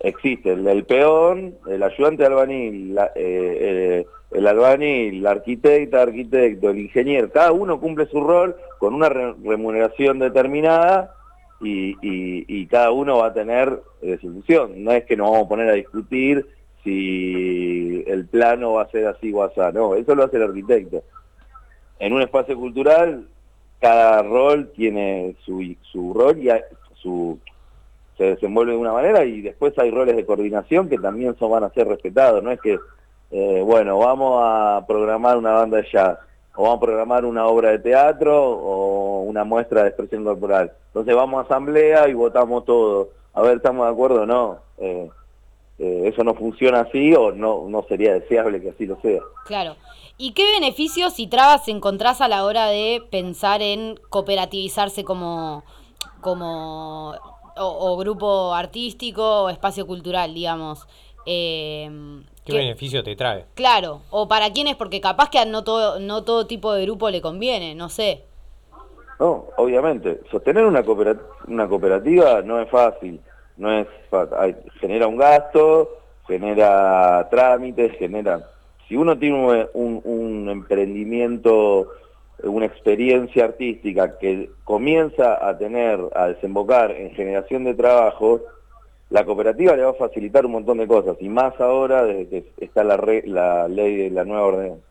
existe 0.00 0.52
el, 0.52 0.84
peón, 0.84 1.54
el 1.68 1.82
ayudante 1.82 2.26
albañil, 2.26 2.98
eh, 2.98 3.06
eh, 3.14 4.06
el 4.32 4.46
albañil, 4.46 5.22
la 5.22 5.30
arquitecta, 5.30 6.02
arquitecto, 6.02 6.70
el 6.70 6.78
ingeniero, 6.78 7.30
cada 7.30 7.52
uno 7.52 7.80
cumple 7.80 8.06
su 8.06 8.20
rol 8.20 8.56
con 8.78 8.94
una 8.94 9.08
remuneración 9.08 10.18
determinada 10.18 11.14
y, 11.60 12.66
cada 12.66 12.90
uno 12.90 13.18
va 13.18 13.28
a 13.28 13.32
tener 13.32 13.82
eh, 14.02 14.18
su 14.20 14.32
función. 14.32 14.82
No 14.82 14.92
es 14.92 15.04
que 15.04 15.16
nos 15.16 15.30
vamos 15.30 15.46
a 15.46 15.48
poner 15.48 15.68
a 15.70 15.74
discutir 15.74 16.46
si 16.82 18.04
el 18.06 18.26
plano 18.26 18.74
va 18.74 18.82
a 18.82 18.90
ser 18.90 19.06
así 19.06 19.32
o 19.32 19.42
así, 19.42 19.60
no, 19.72 19.94
eso 19.94 20.14
lo 20.14 20.24
hace 20.24 20.36
el 20.36 20.42
arquitecto. 20.44 21.02
En 21.98 22.12
un 22.12 22.20
espacio 22.20 22.56
cultural, 22.56 23.26
cada 23.80 24.22
rol 24.22 24.70
tiene 24.74 25.36
su, 25.44 25.74
su 25.82 26.12
rol 26.12 26.38
y 26.38 26.48
su, 26.94 27.38
se 28.16 28.24
desenvuelve 28.24 28.72
de 28.72 28.78
una 28.78 28.92
manera 28.92 29.24
y 29.24 29.40
después 29.40 29.76
hay 29.78 29.90
roles 29.90 30.16
de 30.16 30.26
coordinación 30.26 30.88
que 30.88 30.98
también 30.98 31.36
son, 31.36 31.50
van 31.50 31.64
a 31.64 31.70
ser 31.70 31.88
respetados, 31.88 32.42
no 32.42 32.50
es 32.50 32.60
que, 32.60 32.78
eh, 33.30 33.62
bueno, 33.64 33.98
vamos 33.98 34.40
a 34.42 34.84
programar 34.86 35.36
una 35.36 35.52
banda 35.52 35.78
de 35.78 35.88
jazz, 35.90 36.18
o 36.56 36.62
vamos 36.62 36.76
a 36.78 36.80
programar 36.80 37.24
una 37.24 37.46
obra 37.46 37.70
de 37.70 37.78
teatro 37.78 38.40
o 38.42 39.22
una 39.22 39.44
muestra 39.44 39.82
de 39.82 39.88
expresión 39.88 40.24
corporal. 40.24 40.72
Entonces 40.88 41.14
vamos 41.14 41.38
a 41.38 41.46
asamblea 41.46 42.08
y 42.08 42.14
votamos 42.14 42.64
todo. 42.64 43.10
A 43.32 43.42
ver, 43.42 43.56
¿estamos 43.56 43.86
de 43.86 43.92
acuerdo 43.92 44.22
o 44.22 44.26
no? 44.26 44.58
Eh, 44.78 45.10
eh, 45.78 46.02
eso 46.06 46.22
no 46.22 46.34
funciona 46.34 46.80
así 46.80 47.12
o 47.14 47.32
no, 47.32 47.68
no 47.68 47.84
sería 47.88 48.14
deseable 48.14 48.60
que 48.60 48.70
así 48.70 48.86
lo 48.86 49.00
sea. 49.00 49.20
Claro. 49.46 49.76
¿Y 50.16 50.32
qué 50.32 50.44
beneficios 50.52 51.18
y 51.18 51.26
trabas 51.26 51.66
encontrás 51.66 52.20
a 52.20 52.28
la 52.28 52.44
hora 52.44 52.68
de 52.68 53.02
pensar 53.10 53.60
en 53.60 53.98
cooperativizarse 54.10 55.02
como, 55.02 55.64
como 56.20 57.14
o, 57.56 57.96
grupo 57.96 58.54
artístico 58.54 59.44
o 59.44 59.48
espacio 59.48 59.86
cultural, 59.86 60.34
digamos. 60.34 60.86
Eh, 61.26 61.90
¿Qué, 62.44 62.52
beneficio 62.52 63.02
te 63.02 63.16
trae? 63.16 63.46
Claro, 63.54 64.02
o 64.10 64.28
para 64.28 64.52
quiénes, 64.52 64.76
porque 64.76 65.00
capaz 65.00 65.30
que 65.30 65.44
no 65.46 65.64
todo, 65.64 65.98
no 65.98 66.24
todo 66.24 66.46
tipo 66.46 66.72
de 66.72 66.82
grupo 66.84 67.10
le 67.10 67.20
conviene, 67.20 67.74
no 67.74 67.88
sé. 67.88 68.24
No, 69.18 69.46
obviamente. 69.56 70.20
Sostener 70.30 70.64
una, 70.64 70.84
una 71.46 71.68
cooperativa 71.68 72.42
no 72.42 72.60
es 72.60 72.68
fácil. 72.68 73.20
No 73.56 73.72
es 73.72 73.86
genera 74.80 75.06
un 75.06 75.16
gasto, 75.16 75.98
genera 76.26 77.28
trámites, 77.30 77.96
genera... 77.98 78.50
Si 78.88 78.96
uno 78.96 79.16
tiene 79.16 79.68
un, 79.72 80.00
un 80.04 80.48
emprendimiento 80.50 81.88
una 82.42 82.66
experiencia 82.66 83.44
artística 83.44 84.18
que 84.18 84.50
comienza 84.64 85.46
a 85.46 85.56
tener, 85.56 86.00
a 86.14 86.28
desembocar 86.28 86.90
en 86.90 87.12
generación 87.12 87.64
de 87.64 87.74
trabajo, 87.74 88.40
la 89.14 89.24
cooperativa 89.24 89.76
le 89.76 89.84
va 89.84 89.90
a 89.90 89.94
facilitar 89.94 90.44
un 90.44 90.50
montón 90.50 90.78
de 90.78 90.88
cosas, 90.88 91.16
y 91.20 91.28
más 91.28 91.60
ahora 91.60 92.02
desde 92.02 92.26
que 92.26 92.64
está 92.64 92.82
la, 92.82 93.68
ley 93.68 93.96
de 93.96 94.10
la 94.10 94.24
nueva 94.24 94.42
orden, 94.42 94.82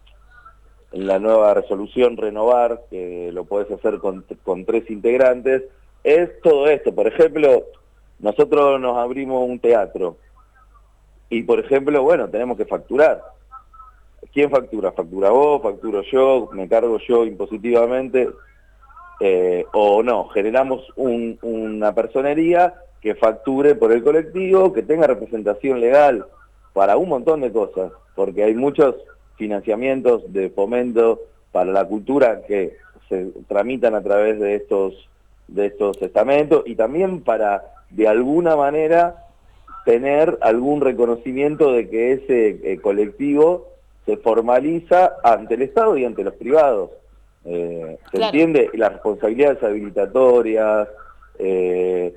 la 0.94 1.20
nueva 1.20 1.54
resolución 1.54 2.16
renovar, 2.16 2.84
que 2.90 3.32
lo 3.34 3.44
podés 3.44 3.70
hacer 3.70 4.00
con, 4.00 4.24
con 4.44 4.64
tres 4.64 4.90
integrantes, 4.90 5.64
es 6.06 6.40
todo 6.42 6.68
esto. 6.70 6.96
Por 6.96 7.08
ejemplo, 7.08 7.66
nosotros 8.20 8.80
nos 8.80 8.98
abrimos 8.98 9.46
un 9.46 9.60
teatro, 9.60 10.16
y 11.30 11.44
por 11.44 11.60
ejemplo, 11.60 12.02
bueno, 12.02 12.30
tenemos 12.30 12.56
que 12.56 12.66
facturar 12.66 13.22
¿Quién 14.32 14.50
factura? 14.50 14.94
¿Factura 14.94 15.32
vos? 15.32 15.62
¿Facturo 15.62 16.02
yo? 16.02 16.50
¿Me 16.54 16.70
cargo 16.70 16.98
yo 16.98 17.26
impositivamente? 17.26 18.30
Eh, 19.20 19.66
o 19.74 20.02
no, 20.02 20.30
generamos 20.30 20.82
una 20.96 21.94
personería 21.94 22.74
que 23.04 23.16
facture 23.16 23.76
por 23.76 23.92
el 23.92 24.02
colectivo, 24.02 24.72
que 24.72 24.82
tenga 24.82 25.06
representación 25.06 25.82
legal 25.82 26.26
para 26.72 26.96
un 26.96 27.10
montón 27.10 27.42
de 27.42 27.52
cosas, 27.52 27.92
porque 28.16 28.46
hay 28.46 28.56
muchos 28.56 28.96
financiamientos 29.36 30.32
de 30.32 30.50
fomento 30.50 31.20
para 31.52 31.74
la 31.74 31.84
cultura 31.86 32.44
que 32.48 32.78
se 33.10 33.28
tramitan 33.50 33.94
a 33.94 34.02
través 34.02 34.40
de 34.40 34.56
estos, 34.56 35.10
de 35.50 35.66
estos 35.66 36.02
estamentos 36.02 36.64
y 36.66 36.76
también 36.76 37.22
para, 37.22 37.66
de 37.90 38.08
alguna 38.08 38.56
manera, 38.56 39.26
tener 39.84 40.38
algún 40.40 40.80
reconocimiento 40.80 41.74
de 41.74 41.90
que 41.90 42.14
ese 42.14 42.60
eh, 42.64 42.80
colectivo 42.80 43.68
se 44.06 44.16
formaliza 44.16 45.18
ante 45.26 45.56
el 45.56 45.64
Estado 45.64 45.98
y 45.98 46.06
ante 46.06 46.24
los 46.24 46.36
privados. 46.36 46.92
Eh, 47.44 47.98
¿Se 48.12 48.24
entiende? 48.24 48.70
Las 48.74 48.94
responsabilidades 48.94 49.62
habilitatorias, 49.62 50.88
eh, 51.38 52.16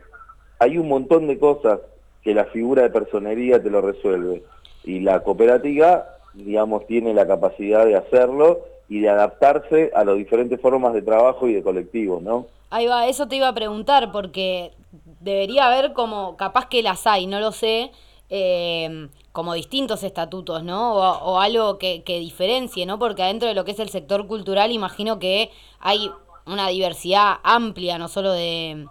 hay 0.58 0.78
un 0.78 0.88
montón 0.88 1.26
de 1.26 1.38
cosas 1.38 1.80
que 2.22 2.34
la 2.34 2.44
figura 2.46 2.82
de 2.82 2.90
personería 2.90 3.62
te 3.62 3.70
lo 3.70 3.80
resuelve. 3.80 4.42
Y 4.84 5.00
la 5.00 5.22
cooperativa, 5.22 6.06
digamos, 6.34 6.86
tiene 6.86 7.14
la 7.14 7.26
capacidad 7.26 7.84
de 7.84 7.96
hacerlo 7.96 8.60
y 8.88 9.00
de 9.00 9.08
adaptarse 9.08 9.90
a 9.94 10.04
las 10.04 10.16
diferentes 10.16 10.60
formas 10.60 10.92
de 10.94 11.02
trabajo 11.02 11.48
y 11.48 11.54
de 11.54 11.62
colectivo, 11.62 12.20
¿no? 12.22 12.46
Ahí 12.70 12.86
va, 12.86 13.06
eso 13.08 13.28
te 13.28 13.36
iba 13.36 13.48
a 13.48 13.54
preguntar, 13.54 14.12
porque 14.12 14.72
debería 15.20 15.66
haber 15.66 15.92
como, 15.92 16.36
capaz 16.36 16.68
que 16.68 16.82
las 16.82 17.06
hay, 17.06 17.26
no 17.26 17.40
lo 17.40 17.52
sé, 17.52 17.90
eh, 18.28 19.08
como 19.32 19.54
distintos 19.54 20.02
estatutos, 20.02 20.64
¿no? 20.64 20.94
O, 20.94 21.40
algo 21.40 21.78
que, 21.78 22.02
diferencie, 22.06 22.86
¿no? 22.86 22.98
Porque 22.98 23.22
adentro 23.22 23.48
de 23.48 23.54
lo 23.54 23.64
que 23.64 23.72
es 23.72 23.78
el 23.78 23.90
sector 23.90 24.26
cultural 24.26 24.72
imagino 24.72 25.18
que 25.18 25.50
hay 25.78 26.10
una 26.46 26.68
diversidad 26.68 27.34
amplia, 27.42 27.98
no 27.98 28.08
solo 28.08 28.32
de... 28.32 28.86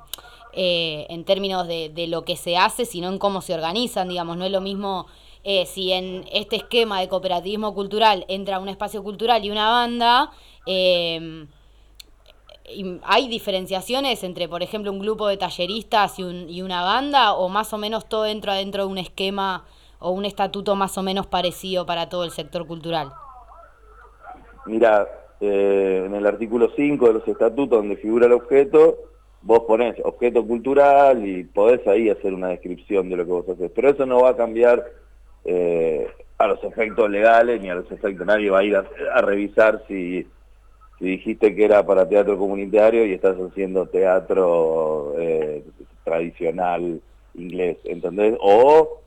Eh, 0.58 1.06
en 1.10 1.26
términos 1.26 1.68
de, 1.68 2.08
lo 2.08 2.24
que 2.24 2.38
se 2.38 2.56
hace, 2.56 2.86
sino 2.86 3.10
en 3.10 3.18
cómo 3.18 3.42
se 3.42 3.54
organizan, 3.54 4.08
digamos, 4.08 4.38
no 4.38 4.46
es 4.46 4.52
lo 4.52 4.62
mismo 4.62 5.06
eh, 5.44 5.66
si 5.66 5.92
en 5.92 6.24
este 6.32 6.56
esquema 6.56 7.02
de 7.02 7.10
cooperativismo 7.10 7.74
cultural 7.74 8.24
entra 8.30 8.60
un 8.60 8.70
espacio 8.70 9.04
cultural 9.04 9.44
y 9.44 9.52
una 9.52 9.70
banda, 9.70 10.32
eh, 10.66 11.46
¿hay 13.04 13.28
diferenciaciones 13.28 14.24
entre, 14.24 14.48
por 14.48 14.64
ejemplo, 14.64 14.94
un 14.94 15.00
grupo 15.00 15.28
de 15.28 15.36
talleristas 15.36 16.20
y, 16.20 16.24
un, 16.24 16.50
y 16.50 16.62
una 16.62 16.84
banda 16.84 17.34
o 17.34 17.50
más 17.50 17.74
o 17.74 17.78
menos 17.78 18.08
todo 18.08 18.26
entra 18.26 18.54
dentro 18.54 18.86
de 18.86 18.92
un 18.92 18.98
esquema 18.98 19.66
o 20.00 20.12
un 20.12 20.24
estatuto 20.24 20.76
más 20.76 20.98
o 20.98 21.04
menos 21.04 21.28
parecido 21.28 21.86
para 21.86 22.08
todo 22.08 22.24
el 22.24 22.32
sector 22.32 22.66
cultural? 22.66 23.12
Mira, 24.66 25.08
eh, 25.42 26.04
en 26.06 26.16
el 26.16 26.26
artículo 26.26 26.70
5 26.76 27.08
de 27.08 27.14
los 27.14 27.28
estatutos 27.28 27.80
donde 27.80 27.98
figura 27.98 28.28
el 28.28 28.34
objeto, 28.34 28.98
vos 29.46 29.62
ponés 29.68 29.96
objeto 30.04 30.46
cultural 30.46 31.26
y 31.26 31.44
podés 31.44 31.88
ahí 31.88 32.10
hacer 32.10 32.34
una 32.34 32.50
descripción 32.50 33.10
de 33.10 33.18
lo 33.18 33.26
que 33.26 33.32
vos 33.32 33.48
haces, 33.48 33.72
pero 33.74 33.90
eso 33.92 34.06
no 34.08 34.22
va 34.22 34.32
a 34.32 34.36
cambiar 34.36 34.84
eh, 35.46 36.08
a 36.40 36.48
los 36.48 36.64
efectos 36.64 37.10
legales 37.12 37.62
ni 37.62 37.70
a 37.70 37.76
los 37.76 37.90
efectos, 37.92 38.26
nadie 38.26 38.50
va 38.50 38.60
a 38.60 38.64
ir 38.64 38.76
a, 38.76 39.22
revisar 39.22 39.84
si, 39.88 40.26
si 40.98 41.06
dijiste 41.06 41.56
que 41.56 41.64
era 41.64 41.86
para 41.86 42.10
teatro 42.10 42.40
comunitario 42.40 43.06
y 43.06 43.14
estás 43.14 43.38
haciendo 43.38 43.86
teatro 43.86 45.14
eh, 45.20 45.64
tradicional 46.04 47.00
inglés, 47.36 47.78
¿entendés? 47.84 48.36
O 48.42 49.00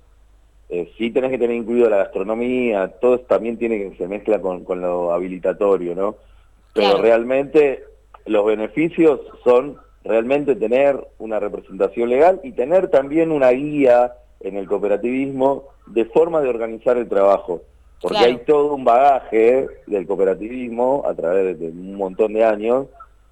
eh, 0.68 0.92
sí 0.96 1.10
tenés 1.10 1.32
que 1.32 1.38
tener 1.38 1.56
incluido 1.56 1.90
la 1.90 1.96
gastronomía, 1.96 2.86
todo 3.00 3.18
también 3.20 3.58
tiene 3.58 3.78
que 3.78 3.96
se 3.96 4.06
mezcla 4.06 4.40
con, 4.40 4.64
lo 4.80 5.12
habilitatorio, 5.12 5.96
¿no? 5.96 6.14
Pero 6.74 7.02
realmente 7.02 7.82
los 8.26 8.46
beneficios 8.46 9.20
son 9.42 9.78
realmente 10.08 10.56
tener 10.56 11.06
una 11.18 11.38
representación 11.38 12.08
legal 12.08 12.40
y 12.42 12.52
tener 12.52 12.88
también 12.88 13.30
una 13.30 13.50
guía 13.50 14.14
en 14.40 14.56
el 14.56 14.66
cooperativismo 14.66 15.64
de 15.86 16.06
forma 16.06 16.40
de 16.40 16.48
organizar 16.48 16.96
el 16.96 17.08
trabajo. 17.08 17.60
Porque 18.00 18.18
hay 18.18 18.38
todo 18.38 18.74
un 18.74 18.84
bagaje 18.84 19.68
del 19.86 20.06
cooperativismo 20.06 21.04
a 21.06 21.14
través 21.14 21.58
de 21.58 21.68
un 21.68 21.94
montón 21.94 22.32
de 22.32 22.44
años 22.44 22.86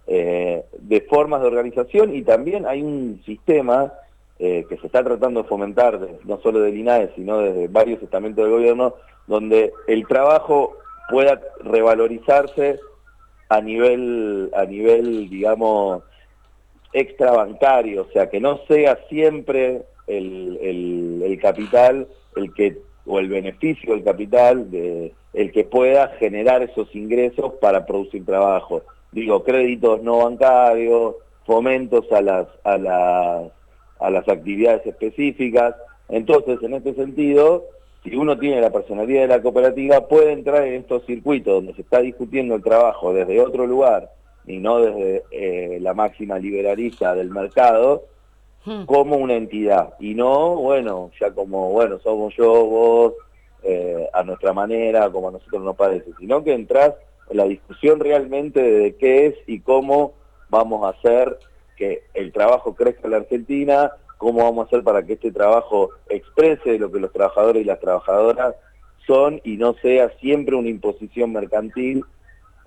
eh, 0.07 0.65
de 0.79 1.01
formas 1.03 1.41
de 1.41 1.47
organización 1.47 2.15
y 2.15 2.23
también 2.23 2.67
hay 2.67 2.83
un 2.83 3.23
sistema 3.25 3.95
eh, 4.39 4.67
que 4.69 4.77
se 4.77 4.87
está 4.87 5.03
tratando 5.03 5.43
de 5.43 5.49
fomentar, 5.49 5.99
no 6.25 6.39
solo 6.43 6.61
del 6.61 6.77
INAE, 6.77 7.11
sino 7.17 7.39
desde 7.39 7.69
varios 7.69 8.03
estamentos 8.03 8.45
del 8.45 8.53
gobierno, 8.53 8.97
donde 9.27 9.73
el 9.87 10.07
trabajo 10.07 10.77
pueda 11.09 11.41
revalorizarse 11.65 12.79
a 13.49 13.61
nivel, 13.63 14.51
a 14.55 14.65
nivel 14.65 15.31
digamos, 15.31 16.03
extrabancario, 16.93 18.03
o 18.03 18.13
sea, 18.13 18.29
que 18.29 18.41
no 18.41 18.61
sea 18.69 18.99
siempre 19.09 19.83
el, 20.07 21.23
el, 21.25 21.39
capital 21.41 22.07
el 22.37 22.55
que 22.55 22.79
o 23.05 23.19
el 23.19 23.29
beneficio 23.29 23.95
del 23.95 24.05
capital 24.05 24.69
el 24.73 25.53
que 25.53 25.65
pueda 25.65 26.09
generar 26.19 26.63
esos 26.63 26.95
ingresos 26.95 27.55
para 27.61 27.85
producir 27.87 28.25
trabajo. 28.25 28.83
Digo, 29.13 29.45
créditos 29.45 30.03
no 30.03 30.19
bancarios, 30.25 31.17
fomentos 31.45 32.11
a 32.11 32.21
las, 32.21 32.49
a 32.65 32.79
las 32.79 33.53
a 33.99 34.11
las 34.11 34.29
actividades 34.29 34.87
específicas. 34.87 35.75
Entonces, 36.09 36.59
en 36.63 36.75
este 36.75 36.95
sentido, 36.95 37.65
si 38.05 38.15
uno 38.15 38.39
tiene 38.39 38.61
la 38.61 38.71
personalidad 38.71 39.23
de 39.23 39.29
la 39.29 39.43
cooperativa, 39.43 40.07
puede 40.07 40.33
entrar 40.33 40.65
en 40.65 40.75
estos 40.75 41.05
circuitos 41.07 41.55
donde 41.55 41.75
se 41.75 41.83
está 41.83 42.01
discutiendo 42.01 42.55
el 42.55 42.63
trabajo 42.63 43.13
desde 43.13 43.41
otro 43.41 43.67
lugar 43.67 44.11
y 44.47 44.59
no 44.59 44.81
desde 44.81 45.25
eh, 45.31 45.79
la 45.81 45.95
máxima 45.95 46.39
liberalista 46.39 47.15
del 47.15 47.31
mercado, 47.31 48.05
hmm. 48.65 48.85
como 48.85 49.17
una 49.17 49.35
entidad 49.35 49.95
y 49.99 50.15
no, 50.15 50.57
bueno, 50.57 51.11
ya 51.21 51.33
como, 51.33 51.71
bueno, 51.71 51.99
somos 52.01 52.35
yo, 52.37 52.53
vos, 52.67 53.15
eh, 53.63 54.09
a 54.13 54.23
nuestra 54.23 54.53
manera, 54.53 55.11
como 55.11 55.29
a 55.29 55.33
nosotros 55.33 55.63
nos 55.63 55.77
parece, 55.77 56.13
sino 56.19 56.45
que 56.45 56.55
entras 56.55 56.95
en 57.29 57.39
la 57.39 57.45
discusión 57.45 57.99
realmente 57.99 58.63
de 58.63 58.95
qué 58.95 59.27
es 59.27 59.35
y 59.47 59.61
cómo 59.61 60.13
vamos 60.49 60.85
a 60.85 60.97
hacer 60.97 61.39
que 61.77 62.05
el 62.15 62.33
trabajo 62.33 62.75
crezca 62.75 63.03
en 63.05 63.11
la 63.11 63.17
Argentina, 63.19 63.93
cómo 64.19 64.45
vamos 64.45 64.65
a 64.65 64.69
hacer 64.69 64.85
para 64.85 65.05
que 65.05 65.15
este 65.15 65.33
trabajo 65.33 65.91
exprese 66.09 66.79
lo 66.79 66.91
que 66.91 67.01
los 67.01 67.13
trabajadores 67.13 67.63
y 67.63 67.67
las 67.67 67.81
trabajadoras 67.81 68.55
son 69.07 69.41
y 69.45 69.57
no 69.57 69.75
sea 69.75 70.11
siempre 70.21 70.57
una 70.57 70.69
imposición 70.69 71.33
mercantil 71.33 72.05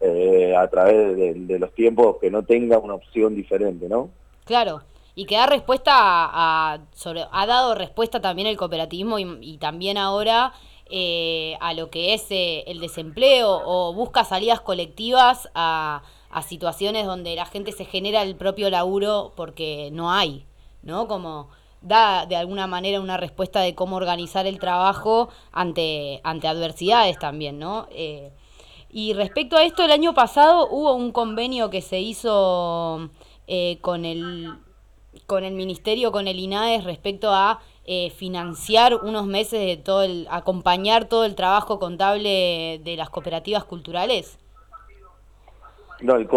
eh, 0.01 0.55
a 0.55 0.67
través 0.67 1.15
de, 1.17 1.59
los 1.59 1.73
tiempos 1.73 2.17
que 2.19 2.31
no 2.31 2.43
tenga 2.43 2.77
una 2.77 2.93
opción 2.95 3.35
diferente, 3.35 3.87
¿no? 3.89 4.09
Claro, 4.45 4.81
y 5.15 5.25
que 5.25 5.35
da 5.35 5.45
respuesta 5.45 5.91
a, 5.93 6.79
sobre, 6.93 7.25
ha 7.31 7.45
dado 7.45 7.75
respuesta 7.75 8.21
también 8.21 8.47
el 8.47 8.57
cooperativismo 8.57 9.19
y, 9.19 9.57
también 9.57 9.97
ahora 9.97 10.53
eh, 10.89 11.57
a 11.59 11.73
lo 11.73 11.89
que 11.89 12.13
es 12.13 12.27
eh, 12.31 12.63
el 12.67 12.79
desempleo 12.79 13.61
o 13.65 13.93
busca 13.93 14.23
salidas 14.23 14.61
colectivas 14.61 15.49
a, 15.53 16.03
a 16.31 16.41
situaciones 16.41 17.05
donde 17.05 17.35
la 17.35 17.45
gente 17.45 17.71
se 17.71 17.85
genera 17.85 18.21
el 18.21 18.35
propio 18.35 18.69
laburo 18.69 19.33
porque 19.35 19.89
no 19.91 20.11
hay, 20.11 20.45
¿no? 20.83 21.07
Como 21.07 21.49
da 21.81 22.25
de 22.25 22.35
alguna 22.35 22.67
manera 22.67 22.99
una 22.99 23.17
respuesta 23.17 23.61
de 23.61 23.75
cómo 23.75 23.95
organizar 23.95 24.45
el 24.45 24.59
trabajo 24.59 25.29
ante, 25.51 26.19
ante 26.23 26.47
adversidades 26.47 27.17
también, 27.17 27.59
¿no? 27.59 27.87
Eh, 27.91 28.31
y 28.91 29.13
respecto 29.13 29.55
a 29.55 29.63
esto, 29.63 29.83
el 29.83 29.91
año 29.91 30.13
pasado 30.13 30.67
hubo 30.69 30.93
un 30.93 31.11
convenio 31.11 31.69
que 31.69 31.81
se 31.81 31.99
hizo 31.99 33.09
eh, 33.47 33.77
con, 33.81 34.05
el, 34.05 34.53
con 35.25 35.43
el 35.43 35.53
Ministerio, 35.53 36.11
con 36.11 36.27
el 36.27 36.39
INAES, 36.39 36.83
respecto 36.83 37.31
a 37.31 37.61
eh, 37.85 38.11
financiar 38.11 38.95
unos 38.95 39.25
meses 39.25 39.59
de 39.65 39.77
todo 39.77 40.03
el, 40.03 40.27
acompañar 40.29 41.05
todo 41.05 41.25
el 41.25 41.35
trabajo 41.35 41.79
contable 41.79 42.79
de 42.83 42.95
las 42.97 43.09
cooperativas 43.09 43.63
culturales. 43.63 44.37
No, 46.01 46.15
el, 46.15 46.27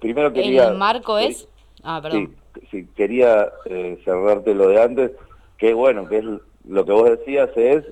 primero 0.00 0.32
quería... 0.32 0.68
¿El 0.68 0.76
marco 0.76 1.18
es? 1.18 1.48
Ah, 1.82 2.00
perdón 2.02 2.36
si 2.70 2.86
quería 2.86 3.52
eh, 3.64 3.98
cerrarte 4.04 4.54
lo 4.54 4.68
de 4.68 4.82
antes, 4.82 5.10
que 5.58 5.74
bueno, 5.74 6.08
que 6.08 6.18
es 6.18 6.24
lo 6.68 6.84
que 6.84 6.92
vos 6.92 7.10
decías 7.10 7.50
es 7.56 7.84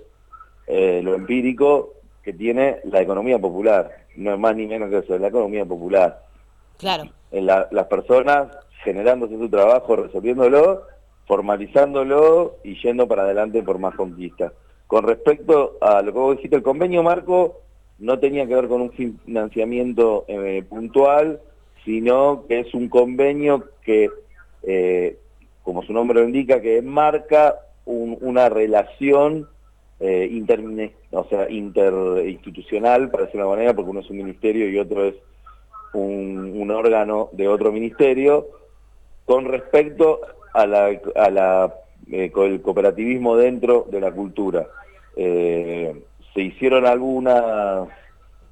eh, 0.67 1.01
lo 1.03 1.15
empírico 1.15 1.95
que 2.23 2.33
tiene 2.33 2.79
la 2.85 3.01
economía 3.01 3.39
popular, 3.39 4.07
no 4.17 4.35
es 4.35 4.39
más 4.39 4.55
ni 4.57 4.67
menos 4.67 4.91
que 4.91 4.99
eso, 4.99 5.15
es 5.15 5.21
la 5.21 5.29
economía 5.29 5.65
popular. 5.65 6.23
Claro. 6.79 7.05
En 7.31 7.47
las 7.47 7.87
personas 7.89 8.49
generándose 8.83 9.37
su 9.37 9.49
trabajo, 9.49 9.97
resolviéndolo, 9.97 10.83
formalizándolo 11.27 12.57
y 12.65 12.81
yendo 12.83 13.07
para 13.07 13.23
adelante 13.23 13.63
por 13.63 13.79
más 13.79 13.95
conquistas. 13.95 14.53
Con 14.87 15.05
respecto 15.05 15.79
a 15.81 16.03
lo 16.03 16.13
que 16.13 16.19
vos 16.19 16.37
dijiste, 16.37 16.57
el 16.57 16.63
convenio 16.63 17.03
marco 17.03 17.61
no 17.99 18.19
tenía 18.19 18.47
que 18.47 18.55
ver 18.55 18.69
con 18.69 18.81
un 18.81 18.91
financiamiento 18.91 20.25
eh, 20.27 20.65
puntual, 20.69 21.41
sino 21.85 22.47
que 22.49 22.61
es 22.61 22.75
un 22.75 22.89
convenio 22.89 23.69
que 23.83 24.11
eh, 24.63 25.19
como 25.63 25.83
su 25.83 25.93
nombre 25.93 26.21
lo 26.21 26.27
indica, 26.27 26.61
que 26.61 26.83
marca 26.83 27.61
una 27.85 28.49
relación 28.49 29.49
eh, 30.01 30.93
o 31.11 31.25
sea, 31.25 31.51
interinstitucional, 31.51 33.11
para 33.11 33.25
decirlo 33.25 33.45
de 33.45 33.49
una 33.49 33.57
manera, 33.57 33.75
porque 33.75 33.91
uno 33.91 34.01
es 34.01 34.11
un 34.11 34.17
ministerio 34.17 34.69
y 34.69 34.79
otro 34.79 35.05
es 35.05 35.15
un, 35.93 36.71
órgano 36.71 37.29
de 37.33 37.49
otro 37.49 37.71
ministerio, 37.73 38.49
con 39.27 39.45
respecto 39.45 40.21
a 40.55 40.67
la, 40.67 41.01
a 41.15 41.31
la 41.31 41.75
eh, 42.11 42.33
el 42.35 42.63
cooperativismo 42.63 43.37
dentro 43.37 43.87
de 43.91 44.01
la 44.01 44.11
cultura. 44.13 44.67
Eh, 45.17 45.95
se 46.33 46.41
hicieron 46.41 46.87
algunas 46.87 47.89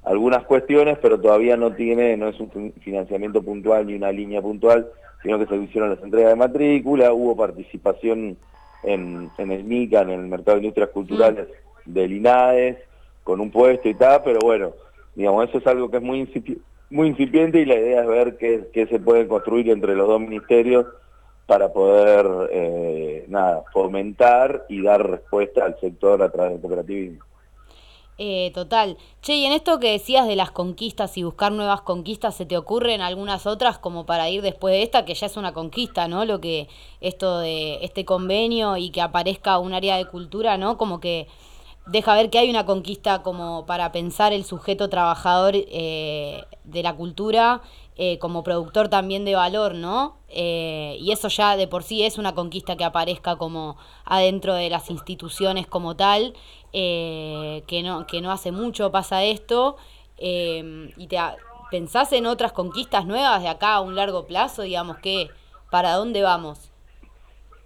algunas 0.03 0.43
cuestiones, 0.45 0.97
pero 1.01 1.19
todavía 1.19 1.57
no 1.57 1.73
tiene, 1.73 2.15
no 2.17 2.29
es 2.29 2.39
un 2.39 2.73
financiamiento 2.81 3.43
puntual 3.43 3.85
ni 3.85 3.95
una 3.95 4.11
línea 4.11 4.41
puntual, 4.41 4.87
sino 5.21 5.37
que 5.37 5.45
se 5.45 5.55
hicieron 5.57 5.89
las 5.89 6.01
entregas 6.01 6.31
de 6.31 6.35
matrícula, 6.35 7.11
hubo 7.11 7.35
participación 7.35 8.37
en, 8.83 9.29
el 9.37 9.63
MICA, 9.63 10.01
en 10.01 10.09
el 10.11 10.27
Mercado 10.27 10.57
de 10.57 10.63
Industrias 10.63 10.89
Culturales 10.89 11.47
mm. 11.85 11.93
del 11.93 12.13
INAES, 12.13 12.77
con 13.23 13.39
un 13.39 13.51
puesto 13.51 13.87
y 13.87 13.93
tal, 13.93 14.21
pero 14.23 14.39
bueno, 14.41 14.73
digamos, 15.15 15.49
eso 15.49 15.59
es 15.59 15.67
algo 15.67 15.89
que 15.89 15.97
es 15.97 16.03
muy, 16.03 16.27
muy 16.89 17.07
incipiente 17.09 17.59
y 17.59 17.65
la 17.65 17.75
idea 17.75 18.01
es 18.01 18.07
ver 18.07 18.37
qué, 18.37 18.87
se 18.87 18.99
puede 18.99 19.27
construir 19.27 19.69
entre 19.69 19.95
los 19.95 20.07
dos 20.07 20.19
ministerios 20.19 20.85
para 21.45 21.71
poder, 21.73 22.25
eh, 22.51 23.25
nada, 23.27 23.63
fomentar 23.73 24.65
y 24.69 24.81
dar 24.81 25.09
respuesta 25.09 25.65
al 25.65 25.79
sector 25.79 26.21
a 26.21 26.31
través 26.31 26.53
del 26.53 26.61
cooperativismo. 26.61 27.25
Eh, 28.21 28.51
total. 28.53 28.97
Che, 29.21 29.33
y 29.35 29.45
en 29.45 29.53
esto 29.53 29.79
que 29.79 29.91
decías 29.91 30.27
de 30.27 30.35
las 30.35 30.51
conquistas 30.51 31.17
y 31.17 31.23
buscar 31.23 31.53
nuevas 31.53 31.81
conquistas, 31.81 32.35
¿se 32.35 32.45
te 32.45 32.57
ocurren 32.57 32.99
algunas 32.99 33.47
otras 33.47 33.77
como 33.77 34.05
para 34.05 34.29
ir 34.29 34.41
después 34.41 34.73
de 34.73 34.83
esta, 34.83 35.05
que 35.05 35.13
ya 35.13 35.27
es 35.27 35.37
una 35.37 35.53
conquista, 35.53 36.09
¿no? 36.09 36.25
Lo 36.25 36.41
que, 36.41 36.67
esto 36.99 37.39
de 37.39 37.79
este 37.81 38.03
convenio 38.03 38.75
y 38.75 38.89
que 38.89 39.01
aparezca 39.01 39.57
un 39.59 39.73
área 39.73 39.95
de 39.95 40.05
cultura, 40.05 40.57
¿no? 40.57 40.77
Como 40.77 40.99
que 40.99 41.27
deja 41.85 42.13
ver 42.13 42.29
que 42.29 42.39
hay 42.39 42.49
una 42.49 42.65
conquista 42.65 43.23
como 43.23 43.65
para 43.65 43.93
pensar 43.93 44.33
el 44.33 44.43
sujeto 44.43 44.89
trabajador 44.89 45.53
eh, 45.55 46.43
de 46.65 46.83
la 46.83 46.97
cultura 46.97 47.61
eh, 48.01 48.17
como 48.17 48.43
productor 48.43 48.87
también 48.87 49.25
de 49.25 49.35
valor, 49.35 49.75
¿no? 49.75 50.15
Eh, 50.29 50.95
y 51.01 51.11
eso 51.11 51.27
ya 51.27 51.57
de 51.57 51.67
por 51.67 51.83
sí 51.83 52.05
es 52.05 52.17
una 52.17 52.33
conquista 52.33 52.77
que 52.77 52.85
aparezca 52.85 53.35
como 53.35 53.75
adentro 54.05 54.53
de 54.53 54.69
las 54.69 54.89
instituciones 54.89 55.67
como 55.67 55.97
tal, 55.97 56.33
eh, 56.71 57.61
que, 57.67 57.83
no, 57.83 58.07
que 58.07 58.21
no 58.21 58.31
hace 58.31 58.53
mucho 58.53 58.89
pasa 58.89 59.25
esto. 59.25 59.75
y 60.17 61.07
te, 61.09 61.17
¿Pensás 61.71 62.13
en 62.13 62.25
otras 62.25 62.53
conquistas 62.53 63.05
nuevas 63.05 63.41
de 63.41 63.49
acá 63.49 63.73
a 63.73 63.81
un 63.81 63.95
largo 63.95 64.25
plazo? 64.25 64.61
Digamos 64.61 64.99
que, 64.99 65.27
¿para 65.69 65.91
dónde 65.95 66.21
vamos? 66.21 66.71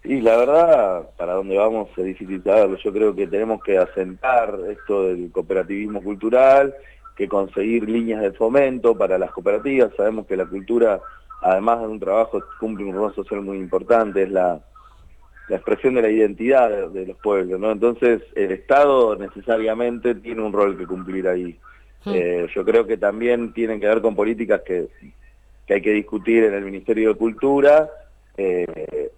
Y 0.03 0.19
la 0.19 0.35
verdad, 0.35 1.09
para 1.15 1.33
dónde 1.33 1.59
vamos 1.59 1.89
es 1.95 2.05
difícil 2.05 2.43
saberlo. 2.43 2.77
Yo 2.83 2.91
creo 2.91 3.13
que 3.13 3.27
tenemos 3.27 3.61
que 3.61 3.77
asentar 3.77 4.57
esto 4.67 5.03
del 5.03 5.31
cooperativismo 5.31 6.01
cultural 6.01 6.73
que 7.15 7.27
conseguir 7.27 7.89
líneas 7.89 8.21
de 8.21 8.31
fomento 8.31 8.97
para 8.97 9.17
las 9.17 9.31
cooperativas. 9.31 9.91
Sabemos 9.95 10.25
que 10.25 10.37
la 10.37 10.45
cultura, 10.45 10.99
además 11.41 11.81
de 11.81 11.87
un 11.87 11.99
trabajo, 11.99 12.43
cumple 12.59 12.85
un 12.85 12.95
rol 12.95 13.13
social 13.13 13.41
muy 13.41 13.57
importante, 13.57 14.23
es 14.23 14.31
la, 14.31 14.61
expresión 15.49 15.95
de 15.95 16.01
la 16.01 16.09
identidad 16.09 16.89
de, 16.89 17.05
los 17.05 17.17
pueblos, 17.17 17.59
¿no? 17.59 17.71
Entonces, 17.71 18.23
el 18.33 18.51
Estado 18.53 19.15
necesariamente 19.15 20.15
tiene 20.15 20.41
un 20.41 20.53
rol 20.53 20.77
que 20.77 20.87
cumplir 20.87 21.27
ahí. 21.27 21.59
Hmm. 22.05 22.11
Eh, 22.15 22.47
yo 22.55 22.65
creo 22.65 22.87
que 22.87 22.97
también 22.97 23.53
tienen 23.53 23.79
que 23.79 23.87
ver 23.87 24.01
con 24.01 24.15
políticas 24.15 24.61
que, 24.61 24.87
hay 25.69 25.81
que 25.81 25.91
discutir 25.91 26.45
en 26.45 26.53
el 26.53 26.63
Ministerio 26.63 27.09
de 27.09 27.15
Cultura 27.15 27.89
eh, 28.37 29.11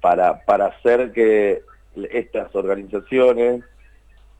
para, 0.00 0.44
para 0.44 0.66
hacer 0.66 1.12
que 1.12 1.62
estas 2.10 2.54
organizaciones 2.54 3.64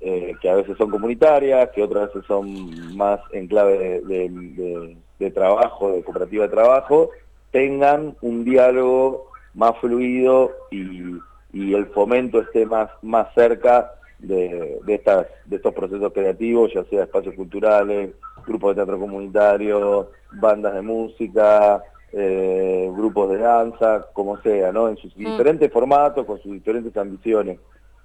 eh, 0.08 0.36
que 0.40 0.48
a 0.48 0.54
veces 0.54 0.78
son 0.78 0.88
comunitarias, 0.88 1.70
que 1.70 1.82
otras 1.82 2.06
veces 2.06 2.24
son 2.28 2.96
más 2.96 3.18
en 3.32 3.48
clave 3.48 4.00
de, 4.06 5.30
trabajo, 5.32 5.90
de 5.90 6.04
cooperativa 6.04 6.44
de 6.44 6.50
trabajo, 6.50 7.10
tengan 7.50 8.14
un 8.20 8.44
diálogo 8.44 9.26
más 9.54 9.76
fluido 9.80 10.52
y, 10.70 11.18
el 11.52 11.86
fomento 11.86 12.40
esté 12.40 12.66
más, 12.66 12.88
más 13.02 13.34
cerca 13.34 13.94
de, 14.20 14.78
estas, 14.86 15.26
de 15.44 15.56
estos 15.56 15.74
procesos 15.74 16.12
creativos, 16.12 16.72
ya 16.72 16.84
sea 16.84 17.02
espacios 17.02 17.34
culturales, 17.34 18.10
grupos 18.46 18.70
de 18.70 18.74
teatro 18.76 19.00
comunitario, 19.00 20.10
bandas 20.34 20.74
de 20.74 20.82
música, 20.82 21.82
eh, 22.12 22.88
grupos 22.94 23.30
de 23.30 23.38
danza, 23.38 24.06
como 24.12 24.36
sea, 24.42 24.70
¿no? 24.70 24.88
En 24.88 24.98
sus 24.98 25.16
mm. 25.16 25.18
diferentes 25.18 25.72
formatos, 25.72 26.24
con 26.24 26.40
sus 26.40 26.52
diferentes 26.52 26.96
ambiciones. 26.96 27.58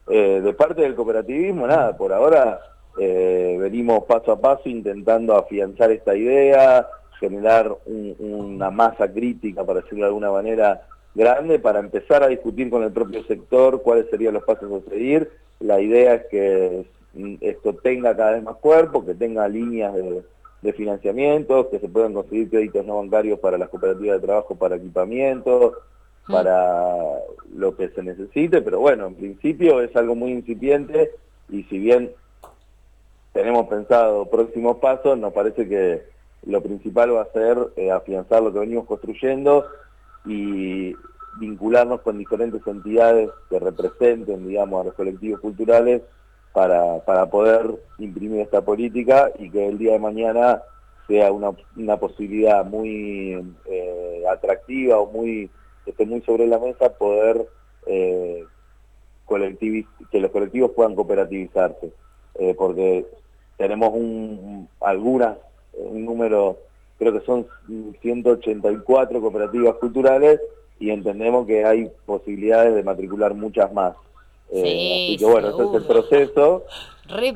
Eh, 0.07 0.41
de 0.43 0.53
parte 0.53 0.81
del 0.81 0.95
cooperativismo, 0.95 1.67
nada, 1.67 1.95
por 1.95 2.11
ahora 2.11 2.59
eh, 2.97 3.57
venimos 3.59 4.03
paso 4.05 4.31
a 4.31 4.39
paso 4.39 4.67
intentando 4.67 5.35
afianzar 5.35 5.91
esta 5.91 6.15
idea, 6.15 6.87
generar 7.19 7.75
una 7.85 8.71
masa 8.71 9.11
crítica, 9.11 9.63
para 9.63 9.81
decirlo 9.81 10.05
de 10.05 10.09
alguna 10.09 10.31
manera, 10.31 10.81
grande, 11.13 11.59
para 11.59 11.79
empezar 11.79 12.23
a 12.23 12.27
discutir 12.27 12.69
con 12.69 12.83
el 12.83 12.91
propio 12.91 13.23
sector 13.25 13.81
cuáles 13.83 14.09
serían 14.09 14.33
los 14.33 14.43
pasos 14.43 14.71
a 14.71 14.89
seguir. 14.89 15.29
La 15.59 15.79
idea 15.79 16.15
es 16.15 16.25
que 16.25 16.85
esto 17.41 17.73
tenga 17.75 18.15
cada 18.15 18.31
vez 18.31 18.43
más 18.43 18.55
cuerpo, 18.55 19.05
que 19.05 19.13
tenga 19.13 19.47
líneas 19.47 19.93
de, 19.93 20.23
de 20.61 20.73
financiamiento, 20.73 21.69
que 21.69 21.79
se 21.79 21.89
puedan 21.89 22.13
conseguir 22.13 22.49
créditos 22.49 22.85
no 22.85 22.97
bancarios 22.97 23.39
para 23.39 23.57
las 23.57 23.69
cooperativas 23.69 24.19
de 24.19 24.27
trabajo 24.27 24.55
para 24.55 24.75
equipamiento, 24.75 25.73
para 26.27 27.19
lo 27.55 27.75
que 27.75 27.89
se 27.89 28.03
necesite, 28.03 28.61
pero 28.61 28.79
bueno, 28.79 29.07
en 29.07 29.15
principio 29.15 29.81
es 29.81 29.95
algo 29.95 30.15
muy 30.15 30.31
incipiente 30.31 31.11
y 31.49 31.63
si 31.63 31.79
bien 31.79 32.11
tenemos 33.33 33.67
pensado 33.67 34.29
próximos 34.29 34.77
pasos, 34.77 35.17
nos 35.17 35.33
parece 35.33 35.67
que 35.67 36.03
lo 36.45 36.61
principal 36.61 37.15
va 37.15 37.21
a 37.23 37.31
ser 37.31 37.57
eh, 37.75 37.91
afianzar 37.91 38.41
lo 38.41 38.51
que 38.51 38.59
venimos 38.59 38.85
construyendo 38.85 39.65
y 40.25 40.95
vincularnos 41.39 42.01
con 42.01 42.17
diferentes 42.17 42.65
entidades 42.65 43.29
que 43.49 43.59
representen, 43.59 44.47
digamos, 44.47 44.81
a 44.81 44.85
los 44.85 44.93
colectivos 44.95 45.39
culturales 45.39 46.01
para, 46.51 46.99
para 47.05 47.29
poder 47.29 47.79
imprimir 47.99 48.41
esta 48.41 48.61
política 48.61 49.31
y 49.39 49.49
que 49.49 49.67
el 49.67 49.77
día 49.77 49.93
de 49.93 49.99
mañana 49.99 50.61
sea 51.07 51.31
una, 51.31 51.51
una 51.77 51.97
posibilidad 51.97 52.65
muy 52.65 53.53
eh, 53.65 54.23
atractiva 54.29 54.99
o 54.99 55.11
muy 55.11 55.49
esté 55.85 56.05
muy 56.05 56.21
sobre 56.21 56.47
la 56.47 56.59
mesa 56.59 56.93
poder 56.97 57.47
eh, 57.85 58.45
que 60.11 60.19
los 60.19 60.31
colectivos 60.31 60.71
puedan 60.71 60.95
cooperativizarse, 60.95 61.91
eh, 62.35 62.53
porque 62.57 63.05
tenemos 63.57 63.91
un, 63.93 64.67
algunas, 64.81 65.37
un 65.73 66.03
número, 66.03 66.57
creo 66.99 67.13
que 67.13 67.25
son 67.25 67.47
184 68.01 69.21
cooperativas 69.21 69.75
culturales 69.75 70.41
y 70.79 70.89
entendemos 70.89 71.47
que 71.47 71.63
hay 71.63 71.89
posibilidades 72.05 72.75
de 72.75 72.83
matricular 72.83 73.33
muchas 73.33 73.71
más. 73.71 73.95
Eh, 74.51 74.59
así 75.05 75.17
que 75.17 75.25
bueno, 75.25 75.49
ese 75.49 75.63
es 75.63 75.73
el 75.75 75.83
proceso. 75.87 76.65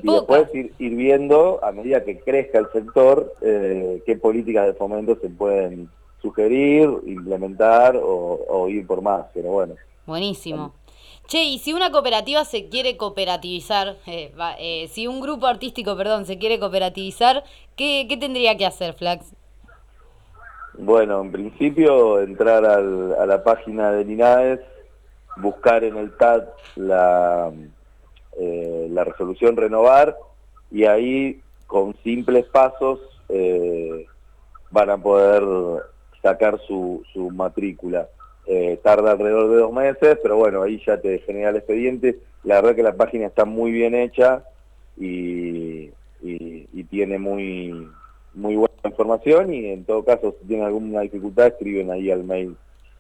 y 0.04 0.12
después 0.12 0.50
ir, 0.54 0.96
viendo, 0.96 1.64
a 1.64 1.72
medida 1.72 2.04
que 2.04 2.20
crezca 2.20 2.60
el 2.60 2.68
sector, 2.74 3.34
eh, 3.42 4.02
qué 4.06 4.18
políticas 4.18 4.66
de 4.66 4.74
fomento 4.74 5.18
se 5.22 5.30
pueden 5.30 5.90
sugerir, 6.26 6.90
implementar 7.06 7.96
o, 8.02 8.68
ir 8.68 8.88
por 8.88 9.02
más, 9.02 9.28
pero 9.32 9.50
bueno. 9.50 9.76
Buenísimo. 10.08 10.74
Che, 11.28 11.44
y 11.44 11.60
si 11.60 11.72
una 11.72 11.92
cooperativa 11.92 12.44
se 12.46 12.68
quiere 12.68 12.98
cooperativizar, 12.98 13.96
eh, 14.08 14.32
eh, 14.60 14.88
si 14.88 15.08
un 15.08 15.22
grupo 15.22 15.46
artístico, 15.46 15.96
perdón, 15.96 16.26
se 16.26 16.38
quiere 16.38 16.60
cooperativizar, 16.60 17.44
¿qué, 17.76 18.08
¿qué, 18.10 18.18
tendría 18.18 18.58
que 18.58 18.66
hacer, 18.66 18.94
Flax? 18.94 19.34
Bueno, 20.78 21.22
en 21.22 21.32
principio 21.32 22.20
entrar 22.20 22.66
al, 22.66 23.14
a 23.14 23.26
la 23.26 23.44
página 23.44 23.92
del 23.92 24.10
INAES, 24.10 24.60
buscar 25.38 25.84
en 25.84 25.98
el 25.98 26.16
TAT 26.18 26.48
la, 26.76 27.52
eh, 28.40 28.88
la 28.90 29.04
resolución 29.04 29.56
renovar 29.58 30.16
y 30.72 30.86
ahí 30.86 31.42
con 31.68 31.96
simples 32.04 32.46
pasos 32.46 33.00
van 34.72 34.90
a 34.90 34.98
poder 34.98 35.44
sacar 36.26 36.60
su, 36.68 37.04
su 37.14 37.30
matrícula. 37.30 38.10
Eh, 38.48 38.80
tarda 38.84 39.12
alrededor 39.12 39.50
de 39.52 39.58
dos 39.58 39.72
meses, 39.72 40.18
pero 40.24 40.38
bueno, 40.38 40.64
ahí 40.64 40.82
ya 40.86 41.00
te 41.00 41.20
genera 41.20 41.52
el 41.52 41.58
expediente. 41.58 42.18
La 42.44 42.56
verdad 42.56 42.76
que 42.76 42.84
la 42.84 42.96
página 42.96 43.28
está 43.28 43.46
muy 43.46 43.72
bien 43.72 43.94
hecha 43.94 44.44
y, 44.98 45.92
tiene 46.90 47.18
muy, 47.20 47.88
muy 48.34 48.56
buena 48.56 48.74
información 48.86 49.54
y 49.54 49.66
en 49.66 49.84
todo 49.84 50.06
caso 50.06 50.36
si 50.40 50.48
tienen 50.48 50.66
alguna 50.66 51.02
dificultad 51.02 51.48
escriben 51.48 51.92
ahí 51.92 52.10
al 52.10 52.24
mail 52.24 52.56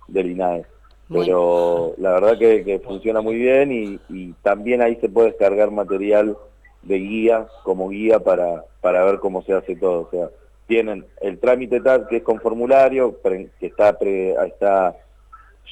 del 0.07 0.31
INAE. 0.31 0.65
Pero 1.07 1.93
la 1.97 2.11
verdad 2.11 2.37
que, 2.37 2.81
funciona 2.83 3.21
muy 3.21 3.35
bien 3.35 3.99
y, 4.09 4.33
también 4.43 4.81
ahí 4.81 4.97
se 4.97 5.09
puede 5.09 5.29
descargar 5.29 5.71
material 5.71 6.37
de 6.81 6.97
guía, 6.97 7.47
como 7.63 7.89
guía 7.89 8.19
para, 8.19 8.65
para 8.81 9.03
ver 9.03 9.19
cómo 9.19 9.41
se 9.43 9.53
hace 9.53 9.75
todo. 9.75 10.01
O 10.01 10.09
sea, 10.11 10.29
tienen 10.67 11.05
el 11.21 11.39
trámite 11.39 11.79
tal 11.81 12.07
que 12.07 12.17
es 12.17 12.23
con 12.23 12.39
formulario, 12.39 13.19
que 13.21 13.49
está, 13.65 13.97
está 14.45 14.95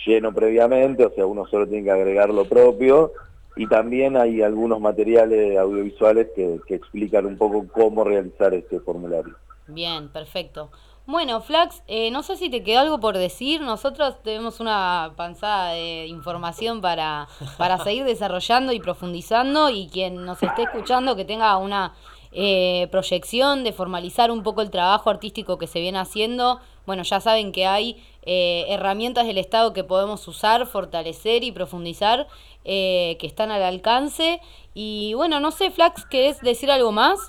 lleno 0.06 0.34
previamente, 0.34 1.06
o 1.06 1.12
sea, 1.12 1.26
uno 1.26 1.46
solo 1.48 1.68
tiene 1.68 1.86
que 1.86 1.92
agregar 1.92 2.30
lo 2.30 2.46
propio, 2.46 3.12
y 3.56 3.68
también 3.68 4.18
hay 4.18 4.42
algunos 4.42 4.80
materiales 4.80 5.58
audiovisuales 5.58 6.28
que, 6.36 6.60
explican 6.70 7.26
un 7.26 7.38
poco 7.38 7.68
cómo 7.72 8.04
realizar 8.04 8.54
este 8.54 8.80
formulario. 8.80 9.36
Bien, 9.68 10.10
perfecto. 10.10 10.72
Bueno, 11.06 11.42
Flax, 11.42 11.84
eh, 11.88 12.12
no 12.12 12.24
sé 12.24 12.38
si 12.38 12.50
te 12.50 12.64
quedó 12.64 12.80
algo 12.80 13.00
por 13.00 13.18
decir. 13.18 13.62
Nosotros 13.62 14.16
tenemos 14.24 14.60
una 14.60 15.14
panzada 15.18 15.74
de 15.74 16.08
información 16.08 16.82
para, 16.82 17.28
para 17.58 17.78
seguir 17.78 18.06
desarrollando 18.06 18.72
y 18.72 18.80
profundizando 18.80 19.70
y 19.70 19.90
quien 19.90 20.26
nos 20.26 20.42
esté 20.42 20.64
escuchando 20.64 21.16
que 21.16 21.26
tenga 21.26 21.58
una 21.58 21.94
eh, 22.34 22.88
proyección 22.92 23.64
de 23.64 23.74
formalizar 23.74 24.32
un 24.32 24.44
poco 24.44 24.62
el 24.62 24.72
trabajo 24.72 25.10
artístico 25.10 25.58
que 25.58 25.68
se 25.68 25.80
viene 25.80 26.00
haciendo, 26.00 26.60
bueno, 26.86 27.04
ya 27.04 27.22
saben 27.22 27.52
que 27.52 27.66
hay 27.66 28.04
eh, 28.24 28.66
herramientas 28.68 29.26
del 29.26 29.38
Estado 29.38 29.72
que 29.72 29.84
podemos 29.84 30.28
usar, 30.28 30.66
fortalecer 30.66 31.44
y 31.44 31.52
profundizar, 31.52 32.28
eh, 32.66 33.16
que 33.20 33.28
están 33.28 33.52
al 33.52 33.64
alcance. 33.64 34.42
Y 34.74 35.14
bueno, 35.14 35.40
no 35.40 35.52
sé, 35.52 35.72
Flax, 35.72 36.06
¿querés 36.06 36.42
decir 36.42 36.70
algo 36.72 36.92
más? 36.92 37.20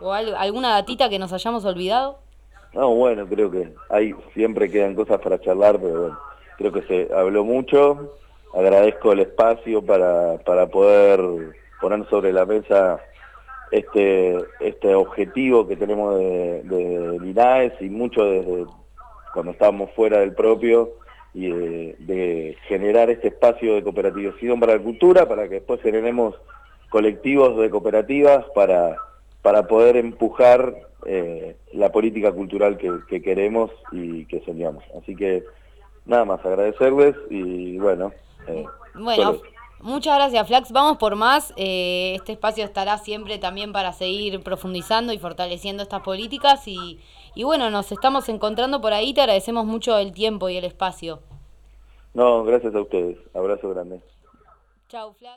¿O 0.00 0.12
alguna 0.12 0.70
datita 0.70 1.08
que 1.08 1.20
nos 1.20 1.32
hayamos 1.32 1.64
olvidado? 1.64 2.18
No, 2.72 2.94
bueno, 2.94 3.26
creo 3.26 3.50
que 3.50 3.72
hay 3.90 4.14
siempre 4.34 4.70
quedan 4.70 4.94
cosas 4.96 5.20
para 5.20 5.40
charlar, 5.40 5.78
pero 5.78 6.00
bueno, 6.00 6.18
creo 6.56 6.72
que 6.72 6.82
se 6.82 7.14
habló 7.14 7.44
mucho. 7.44 8.18
Agradezco 8.54 9.12
el 9.12 9.20
espacio 9.20 9.84
para, 9.84 10.38
para 10.38 10.66
poder 10.66 11.54
poner 11.80 12.08
sobre 12.08 12.32
la 12.32 12.44
mesa 12.44 13.00
este, 13.72 14.38
este 14.60 14.94
objetivo 14.94 15.66
que 15.66 15.76
tenemos 15.76 16.18
de, 16.18 16.62
de 16.62 17.18
Linares 17.20 17.72
y 17.80 17.88
mucho 17.88 18.24
desde 18.24 18.66
cuando 19.32 19.52
estábamos 19.52 19.90
fuera 19.92 20.20
del 20.20 20.34
propio 20.34 20.92
y 21.34 21.48
de, 21.48 22.56
generar 22.68 23.10
este 23.10 23.28
espacio 23.28 23.74
de 23.74 23.82
cooperativación 23.82 24.60
para 24.60 24.76
la 24.76 24.82
cultura, 24.82 25.26
para 25.26 25.48
que 25.48 25.56
después 25.56 25.80
generemos 25.80 26.34
colectivos 26.90 27.58
de 27.58 27.70
cooperativas 27.70 28.44
para, 28.54 28.96
para 29.40 29.66
poder 29.66 29.96
empujar 29.96 30.74
eh, 31.06 31.56
la 31.72 31.90
política 31.90 32.32
cultural 32.32 32.76
que, 32.76 33.22
queremos 33.22 33.70
y 33.90 34.26
que 34.26 34.44
soñamos. 34.44 34.84
Así 35.00 35.16
que 35.16 35.44
nada 36.04 36.24
más 36.26 36.44
agradecerles 36.44 37.16
y 37.30 37.78
bueno. 37.78 38.12
Eh, 38.46 38.66
bueno, 38.94 39.40
Muchas 39.82 40.14
gracias, 40.14 40.46
Flax. 40.46 40.70
Vamos 40.70 40.96
por 40.98 41.16
más. 41.16 41.52
Eh, 41.56 42.14
este 42.14 42.32
espacio 42.32 42.64
estará 42.64 42.98
siempre 42.98 43.38
también 43.38 43.72
para 43.72 43.92
seguir 43.92 44.40
profundizando 44.40 45.12
y 45.12 45.18
fortaleciendo 45.18 45.82
estas 45.82 46.02
políticas. 46.02 46.68
Y, 46.68 47.00
y 47.34 47.42
bueno, 47.42 47.68
nos 47.68 47.90
estamos 47.90 48.28
encontrando 48.28 48.80
por 48.80 48.92
ahí. 48.92 49.12
Te 49.12 49.22
agradecemos 49.22 49.66
mucho 49.66 49.98
el 49.98 50.12
tiempo 50.12 50.48
y 50.48 50.56
el 50.56 50.64
espacio. 50.64 51.20
No, 52.14 52.44
gracias 52.44 52.74
a 52.76 52.80
ustedes. 52.80 53.18
Abrazo 53.34 53.70
grande. 53.70 54.00
Chao, 54.88 55.14
Flax. 55.14 55.30